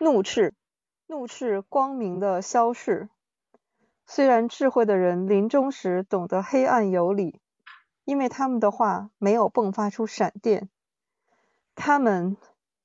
[0.00, 0.54] 怒斥、
[1.06, 3.08] 怒斥光明的消逝。
[4.06, 7.40] 虽然智慧的人临终时懂得黑暗有理，
[8.04, 10.70] 因为他们的话没有迸发出闪电，
[11.74, 12.38] 他们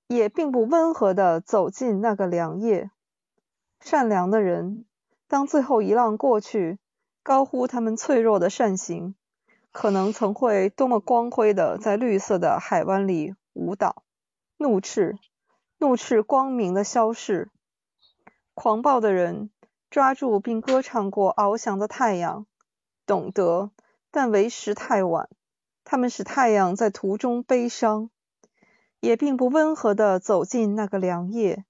[0.08, 2.92] 也并不温和地走进那个凉夜。
[3.80, 4.84] 善良的人，
[5.30, 6.80] 当最后一浪过去，
[7.24, 9.16] 高呼他们脆弱的善行，
[9.72, 14.04] 可能曾会多么光辉地在绿色的海湾里舞蹈。
[14.58, 15.18] 怒斥，
[15.78, 17.50] 怒斥光明的消逝。
[18.54, 19.50] 狂暴的人
[19.90, 22.46] 抓住并歌唱过翱翔的太阳，
[23.06, 23.72] 懂得，
[24.12, 25.30] 但为时太晚。
[25.84, 28.10] 他们使太阳在途中悲伤，
[29.00, 31.66] 也并不温和地走进那个凉夜。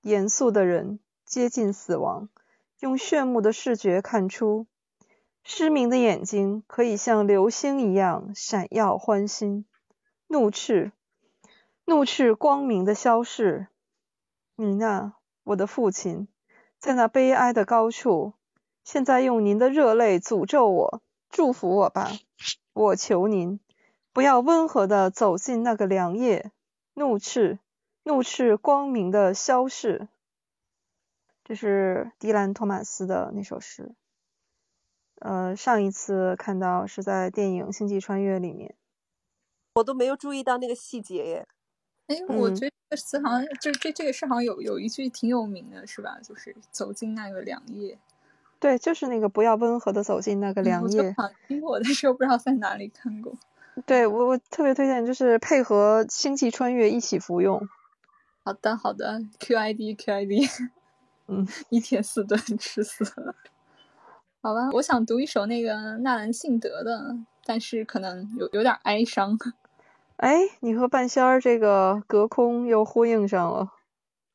[0.00, 2.28] 严肃的人接近死亡，
[2.80, 4.66] 用炫目的视觉看出，
[5.44, 9.66] 失明的眼睛可以像流星一样闪耀欢欣。
[10.26, 10.92] 怒斥，
[11.88, 13.68] 怒斥光明的消逝。
[14.56, 16.28] 你那，我的父亲，
[16.78, 18.34] 在那悲哀的高处，
[18.84, 22.10] 现在用您的热泪诅咒我，祝福我吧。
[22.74, 23.58] 我求您，
[24.12, 26.52] 不要温和地走进那个凉夜。
[26.92, 27.58] 怒斥，
[28.02, 30.08] 怒斥光明的消逝。
[31.42, 33.94] 这是迪兰·托马斯的那首诗。
[35.20, 38.76] 呃，上一次看到是在电影《星际穿越》里面。
[39.76, 41.48] 我都没有注意到那个细节耶。
[42.08, 46.18] 哎，我觉得这个词好像这这这个诗好像有有一句挺有名的，是吧？
[46.22, 47.98] 就是走进那个凉夜。
[48.58, 51.14] 对，就是那个不要温和的走进那个凉夜。
[51.16, 53.32] 我听过，但是我不知道在哪里看过。
[53.86, 57.68] 对我我特别推荐，就是配合《星际穿越》一起服用。
[58.42, 60.68] 好的好的，QID QID，
[61.28, 63.36] 嗯， 一天四顿吃死了。
[64.40, 69.38] 好吧，我想读一首那个纳兰性德的，但是可能有有点哀伤。
[70.18, 73.72] 哎，你和半仙儿这个隔空又呼应上了。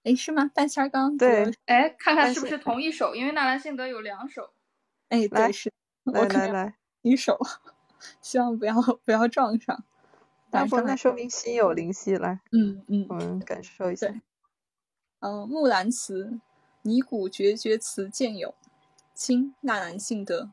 [0.04, 0.50] 哎，是吗？
[0.56, 4.54] 半仙儿刚对，哎，看看是不是同一首，因为纳兰性德有两首。
[5.10, 5.72] 哎，对，是，
[6.06, 7.38] 来来来，一首，
[8.22, 9.84] 希望不要不要撞上。
[10.52, 14.08] 那不那说明心有灵犀，来，嗯嗯，我们感受一下。
[15.20, 16.26] 嗯，《木兰辞》，
[16.84, 18.56] 拟古绝绝词见有，
[19.14, 20.50] 清纳兰性德。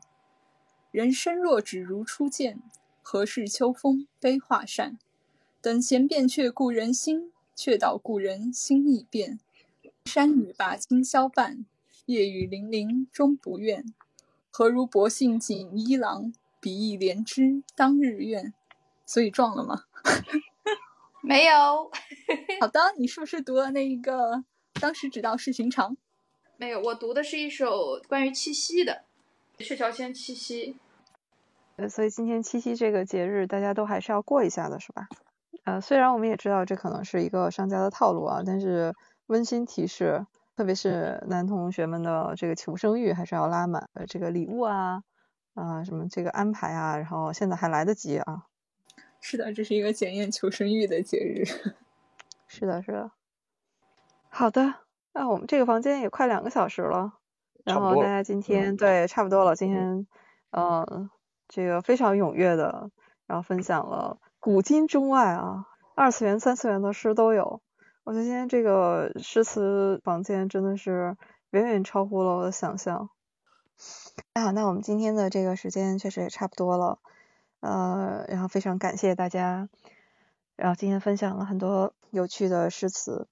[0.91, 2.61] 人生若只如初见，
[3.01, 4.99] 何事秋风悲画扇？
[5.61, 7.33] 等闲变却故人心。
[7.57, 9.39] 却道故人心易变，
[10.07, 11.67] 山雨把今宵伴，
[12.07, 13.85] 夜雨霖铃终不怨。
[14.51, 18.55] 何如薄幸锦衣郎，比翼连枝当日愿。
[19.05, 19.85] 所以撞了吗？
[21.21, 21.91] 没有。
[22.63, 24.43] 好的，你是不是读了那一个？
[24.81, 25.99] 当时只道是寻常。
[26.57, 29.05] 没有，我读的是一首关于七夕的
[29.63, 30.73] 《鹊桥仙七夕》。
[31.77, 35.07] 呃，所以今天七夕这个节日，大家都还是要过一下的，是吧？
[35.65, 38.95] 呃，虽然我们也知道这可能是一个商家的套路啊，但是
[39.27, 43.89] 温馨提示，特别是男同学们的这个求生欲还是要拉满。
[43.93, 45.03] 呃，这个礼物啊，
[45.55, 48.47] 啊什么这个安排啊，然后现在还来得及啊。
[49.21, 51.45] 是的，这是一个检验求生欲的节日。
[52.49, 53.11] 是的，是的。
[54.31, 54.75] 好的，
[55.13, 57.13] 那我们这个房间也快两个小时了，
[57.65, 60.07] 然后大家今天对差不多了，今天
[60.53, 61.11] 嗯
[61.49, 62.91] 这个非常踊跃的，
[63.27, 64.19] 然后分享了。
[64.43, 67.61] 古今中外啊，二次元、三次元的诗都有。
[68.05, 71.15] 我觉得今天这个诗词房间真的是
[71.51, 73.11] 远远超乎了我的想象。
[74.33, 76.99] 啊，那我们今天的这个时间确实也差不多了。
[77.61, 79.69] 呃，然后非常感谢大家，
[80.57, 83.29] 然后今天分享了很多有趣的诗词。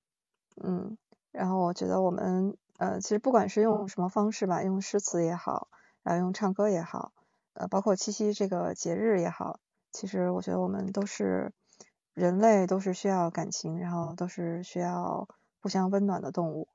[0.62, 0.98] 嗯，
[1.32, 5.68] 然后我觉得我们呃，其实不管是用什么方式吧，用诗词也好，
[6.02, 7.12] 然后用唱歌也好，
[7.54, 9.58] 呃，包括七夕这个节日也好。
[9.92, 11.52] 其实我觉得我们都是
[12.14, 15.28] 人类，都是需要感情，然后都是需要
[15.60, 16.68] 互相温暖的动物，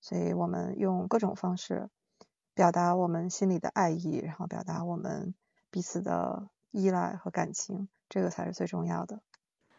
[0.00, 1.88] 所以我们用各种方式
[2.54, 5.34] 表达我们心里的爱意，然后表达我们
[5.70, 9.20] 彼此的依赖和感情，这个才是最重要的。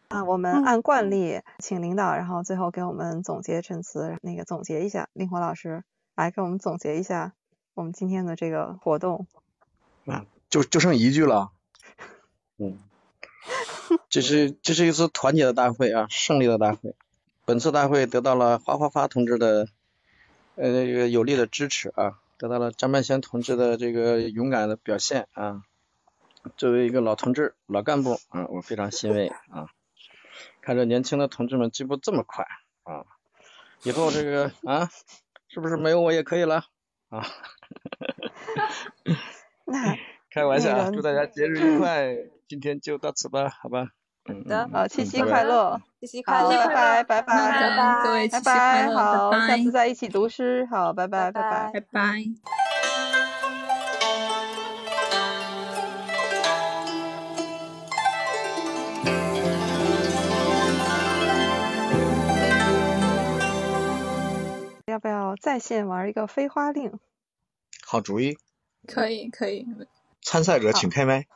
[0.08, 7.32] 啊，我们按惯例请领导，然后最后给我们总结陈词，那个总结一下，令狐老师来给我们总结一下
[7.74, 9.26] 我们今天的这个活动。
[10.06, 11.52] 啊，就就剩一句了。
[12.62, 12.78] 嗯，
[14.08, 16.94] 这是这是一次团结的大会啊，胜利的大会。
[17.44, 19.66] 本次大会得到了花花发同志的
[20.54, 25.64] 呃这个有力的支持啊，得到了张半仙同志的这个勇敢的表现啊。
[26.56, 29.66] 作为一个老同志、老干部啊，我非常欣慰啊。
[30.60, 32.46] 看着年轻的同志们进步这么快
[32.84, 33.04] 啊，
[33.82, 34.88] 以后这个啊，
[35.48, 36.66] 是不是没有我也可以了
[37.08, 37.26] 啊？
[39.66, 40.11] 那。
[40.32, 42.16] 开玩笑，祝大家节日愉快！
[42.48, 43.88] 今天就到此吧，好吧？
[44.24, 47.34] 好的，好，七夕快乐，七夕快乐，拜拜，拜拜，
[48.30, 52.24] 拜拜，拜，好，下次再一起读诗，好，拜拜，拜拜，拜拜。
[64.86, 66.98] 要不要在线玩一个飞花令？
[67.84, 68.38] 好主意。
[68.86, 69.66] 可以，可以。
[70.22, 71.26] 参赛者请开麦。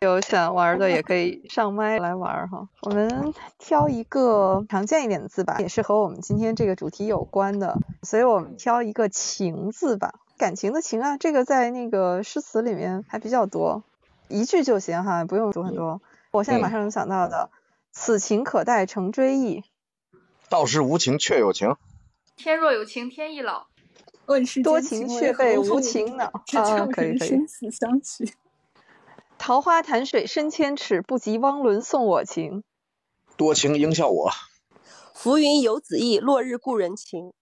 [0.00, 2.68] 有想玩的也可以上麦来玩哈。
[2.82, 13.82] 我们挑一个常见一点的字吧，也是和我们今天这个主题有关的，所以我们挑一个“情”字吧，感情的“情”啊，这个在那个诗词里面还比较多，
[14.28, 16.02] 一句就行哈，不用读很多。
[16.32, 17.48] 我现在马上能想到的
[17.92, 19.62] ，“此情可待成追忆”，
[20.50, 21.76] 道是无情却有情，
[22.36, 23.68] 天若有情天亦老，
[24.26, 28.34] 问世多间情却被为何物无情恼 只啊可以可以人生死相许。
[29.38, 32.62] 桃花潭水深千尺，不及汪伦送我情。
[33.36, 34.30] 多情应笑我，
[35.12, 37.32] 浮云游子意，落日故人情。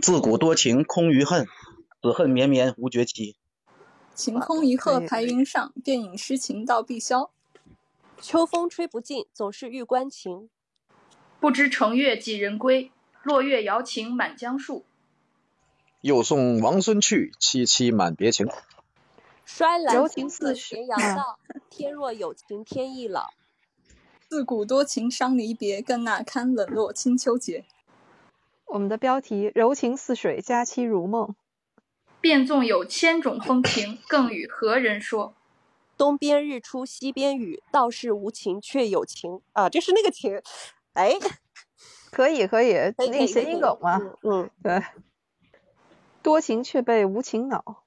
[0.00, 1.46] 自古多情空余恨，
[2.00, 3.36] 此恨绵绵无绝期。
[4.14, 7.30] 晴空一鹤排云上，便引诗情到碧霄。
[8.20, 10.50] 秋风吹不尽，总是玉关情。
[11.40, 12.92] 不知乘月几人归，
[13.22, 14.84] 落月摇情满江树。
[16.00, 18.48] 又送王孙去，萋萋满别情。
[19.44, 21.38] 衰兰柔情青似水斜阳啊道，
[21.70, 23.30] 天若有情天亦老。
[24.28, 27.64] 自古多情伤离别，更那堪冷落清秋节。
[28.66, 31.34] 我们的标题：柔情似水，佳期如梦。
[32.20, 35.34] 便纵有千种风情， 更与何人说？
[35.96, 40.40] 东边日出西边雨，道是无情却有情啊，这是那个情。
[40.92, 41.14] 哎，
[42.12, 43.96] 可以可以，可以那个谐音梗嘛。
[43.96, 44.82] 嗯嗯，对，
[46.22, 47.84] 多情却被无情恼。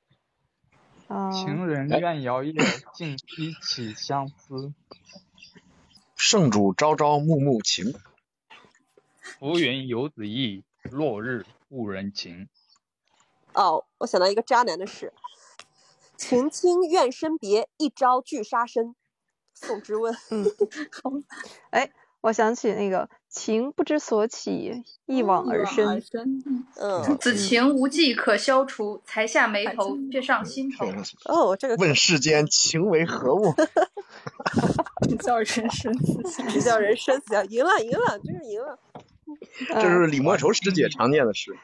[1.08, 2.54] 啊，情人怨遥夜，
[2.94, 4.74] 竟夕起相思。
[6.16, 7.94] 圣主朝朝暮暮情，
[9.20, 12.48] 浮云游子意，落日误人情。
[13.54, 15.14] 哦，我想到一个渣男的事：
[16.16, 18.96] 情亲怨生别，一朝俱杀身。
[19.54, 20.16] 宋之问。
[20.30, 20.46] 嗯，
[21.72, 26.04] 哎，我想起那个情不知所起，一往而深。
[26.76, 30.86] 嗯，此情无计可消除，才下眉头，却上心头。
[31.26, 33.54] 哦，这个问世间情为何物？
[35.08, 38.78] 只叫人生死相只叫人生死相，赢了赢了，真是赢了。
[39.70, 41.56] 这是李莫愁师姐常念的诗。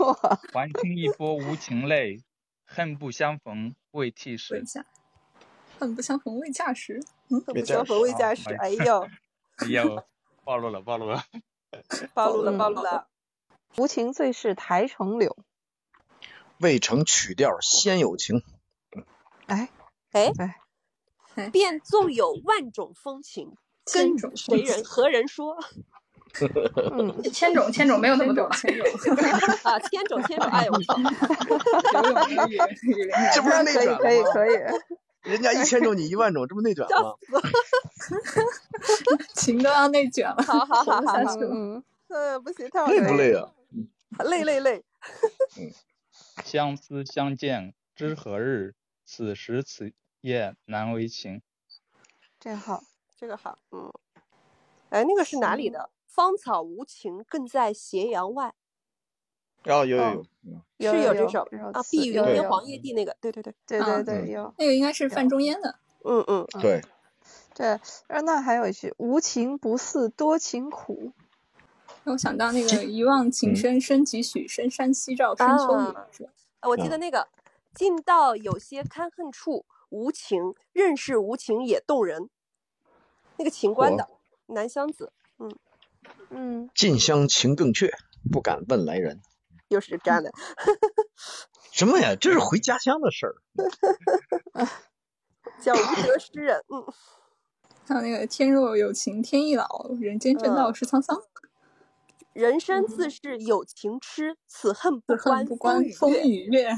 [0.00, 2.20] 哇， 还清一波无情泪，
[2.64, 4.64] 恨不相逢未替未时。
[4.66, 4.84] 嫁，
[5.78, 7.00] 恨不相逢未嫁时。
[7.30, 9.08] 嗯，恨不相逢未嫁时， 哎呦，
[9.58, 10.04] 哎呦，
[10.44, 11.24] 暴露了暴露了。
[12.14, 13.08] 暴露了 嗯暴露了。
[13.76, 15.36] 无情最是台城柳。
[16.58, 18.42] 未成曲调先有情。
[19.46, 19.68] 哎
[20.12, 20.32] 哎，
[21.34, 23.56] 哎，便纵有万种风情，
[23.92, 25.56] 跟千种谁人何人说？
[26.92, 28.86] 嗯， 千种千种没有那么多，千种
[29.64, 30.72] 啊，千种千种，哎呦
[33.34, 33.98] 这不是内可以卷吗？
[33.98, 34.58] 可以可以。
[35.22, 37.40] 人家一千种，你一万种，这不内卷了吗？
[39.34, 41.36] 情都要内卷了，好好好好好。
[41.40, 43.50] 嗯，嗯，不行，太累不累啊？
[44.24, 44.84] 累累累。
[46.44, 48.74] 相思相见知何日？
[49.04, 49.92] 此时此
[50.22, 51.42] 夜难为情。
[52.40, 52.82] 这好。
[53.16, 53.92] 这个好，嗯。
[54.90, 55.90] 哎，那个是哪里的？
[56.06, 58.54] 芳草无情，更在斜阳外。
[59.64, 60.26] 哦，有有
[60.76, 61.42] 有，是有这首
[61.72, 64.54] 啊，碧云有有天黄叶地那个，对对对，对啊对对，有。
[64.58, 65.78] 那个应该是范仲淹的。
[66.04, 66.82] 嗯嗯，对，
[67.54, 67.66] 对，
[68.08, 71.12] 然后那还有一句“无情不似多情苦
[72.02, 76.30] 让我想到那个“一望情深深几许，深山夕照深秋雨”啊是吧？
[76.60, 77.28] 啊我记得那个
[77.74, 82.28] “近道有些堪恨处，无情任是无情也动人”，
[83.38, 84.08] 那个秦观的
[84.46, 85.56] 南乡子，嗯，”。
[86.30, 87.92] 嗯，近乡情更怯，
[88.32, 89.22] 不敢问来人。
[89.68, 90.32] 又是这样的。
[91.72, 92.16] 什么呀？
[92.20, 93.34] 这是回家乡的事儿。
[95.60, 96.84] 叫无德诗人，嗯，
[97.86, 101.20] 还有那个“天若有情天亦老，人间正道是沧桑。
[102.32, 106.70] 人生自是有情痴，此恨不关不关风风雨月。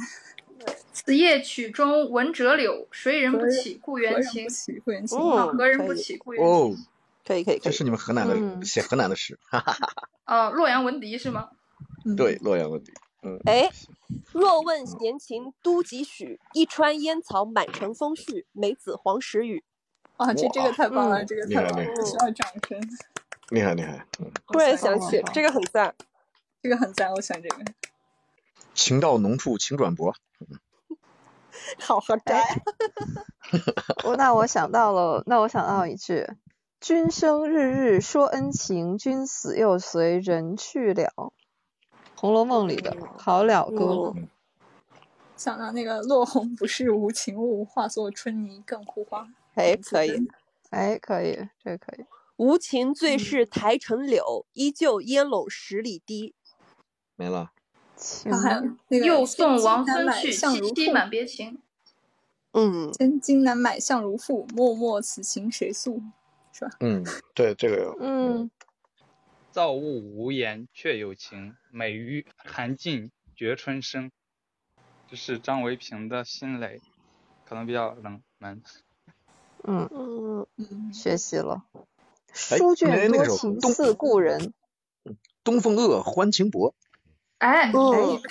[0.93, 4.51] 此夜曲中闻折柳，谁人不起故园情人不？
[4.51, 5.19] 起故园情？
[5.19, 6.87] 何人不起故园哦情？，
[7.25, 10.09] 可以可以，这是你们河南的嗯写河南的诗，哈哈哈哈。
[10.25, 11.51] 啊， 洛阳文迪是吗？
[12.05, 12.93] 嗯对，洛阳文迪。
[13.23, 13.71] 嗯，哎，
[14.33, 16.41] 若问闲情都几许？
[16.53, 19.63] 一川烟草满城风絮，梅子黄时雨。
[20.19, 22.81] 哇，这这个太棒了，嗯这个太棒了，厉害厉害需要掌声。
[23.51, 24.07] 厉害厉害。
[24.19, 25.95] 嗯，突然想起这个很赞，
[26.63, 27.65] 这个很赞，我喜欢这个。
[28.75, 30.15] 情到浓处请转薄。
[31.79, 32.63] 好好宅。
[34.05, 36.27] 我 那我想到了，那我想到一句
[36.81, 41.13] ：“君生日日说恩情，君死又随人去了。”
[42.15, 44.13] 《红楼梦》里的好了歌。
[44.17, 44.29] 嗯
[45.37, 50.29] 想到那个“落红不是无情物，化作春泥更护花哎，可以。
[50.71, 52.07] 哎，可以，这个可以。
[52.37, 56.35] 无情最是台城柳，依旧烟笼十里堤。
[57.17, 57.53] 没了。”
[57.97, 61.63] 情然后还有那个“又送王孙去，来相如萋萋满别情。
[62.53, 66.03] 嗯，千金难买相如赋，脉脉此情谁诉？
[66.53, 66.71] 是吧？
[66.81, 67.03] 嗯，
[67.35, 67.97] 对，这个有。
[68.01, 68.51] 嗯，
[69.51, 74.11] 造物无言却有情，美于寒尽觉春生。
[75.09, 76.81] 这是张维平的心累，
[77.47, 78.63] 可能比较冷门。
[79.65, 79.89] 嗯
[80.57, 81.65] 嗯，学习了。
[82.51, 84.53] 哎书卷多情似故人。
[85.43, 86.75] 东风恶，欢情薄。
[87.39, 87.71] 哎哎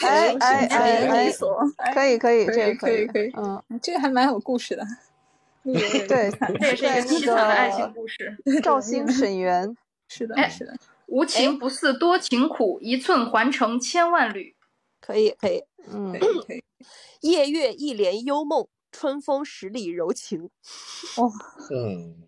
[0.02, 1.31] 哎哎哎
[1.77, 4.84] 哎，可以可以，可以这个以可以可以，嗯，这个还蛮有故事的。
[5.64, 6.30] 对，
[6.76, 8.38] 这也是一个凄惨的爱情故事。
[8.61, 9.76] 赵兴沈园。
[10.10, 10.76] 是的，哎是的。
[11.07, 14.56] 无情不似多情苦，一寸还成千万缕。
[14.99, 16.14] 可以可以，嗯，
[16.45, 16.64] 可以。
[17.22, 20.49] 夜月一帘幽梦，春风十里柔情。
[21.19, 21.30] 哦，
[21.69, 22.23] 嗯，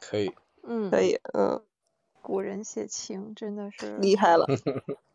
[0.00, 0.32] 可以。
[0.64, 1.62] 嗯，可以，嗯，
[2.20, 4.44] 古人写情真的是厉害了，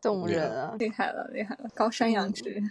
[0.02, 0.76] 动人啊！
[0.80, 2.62] 厉害了，厉害了，高山仰止。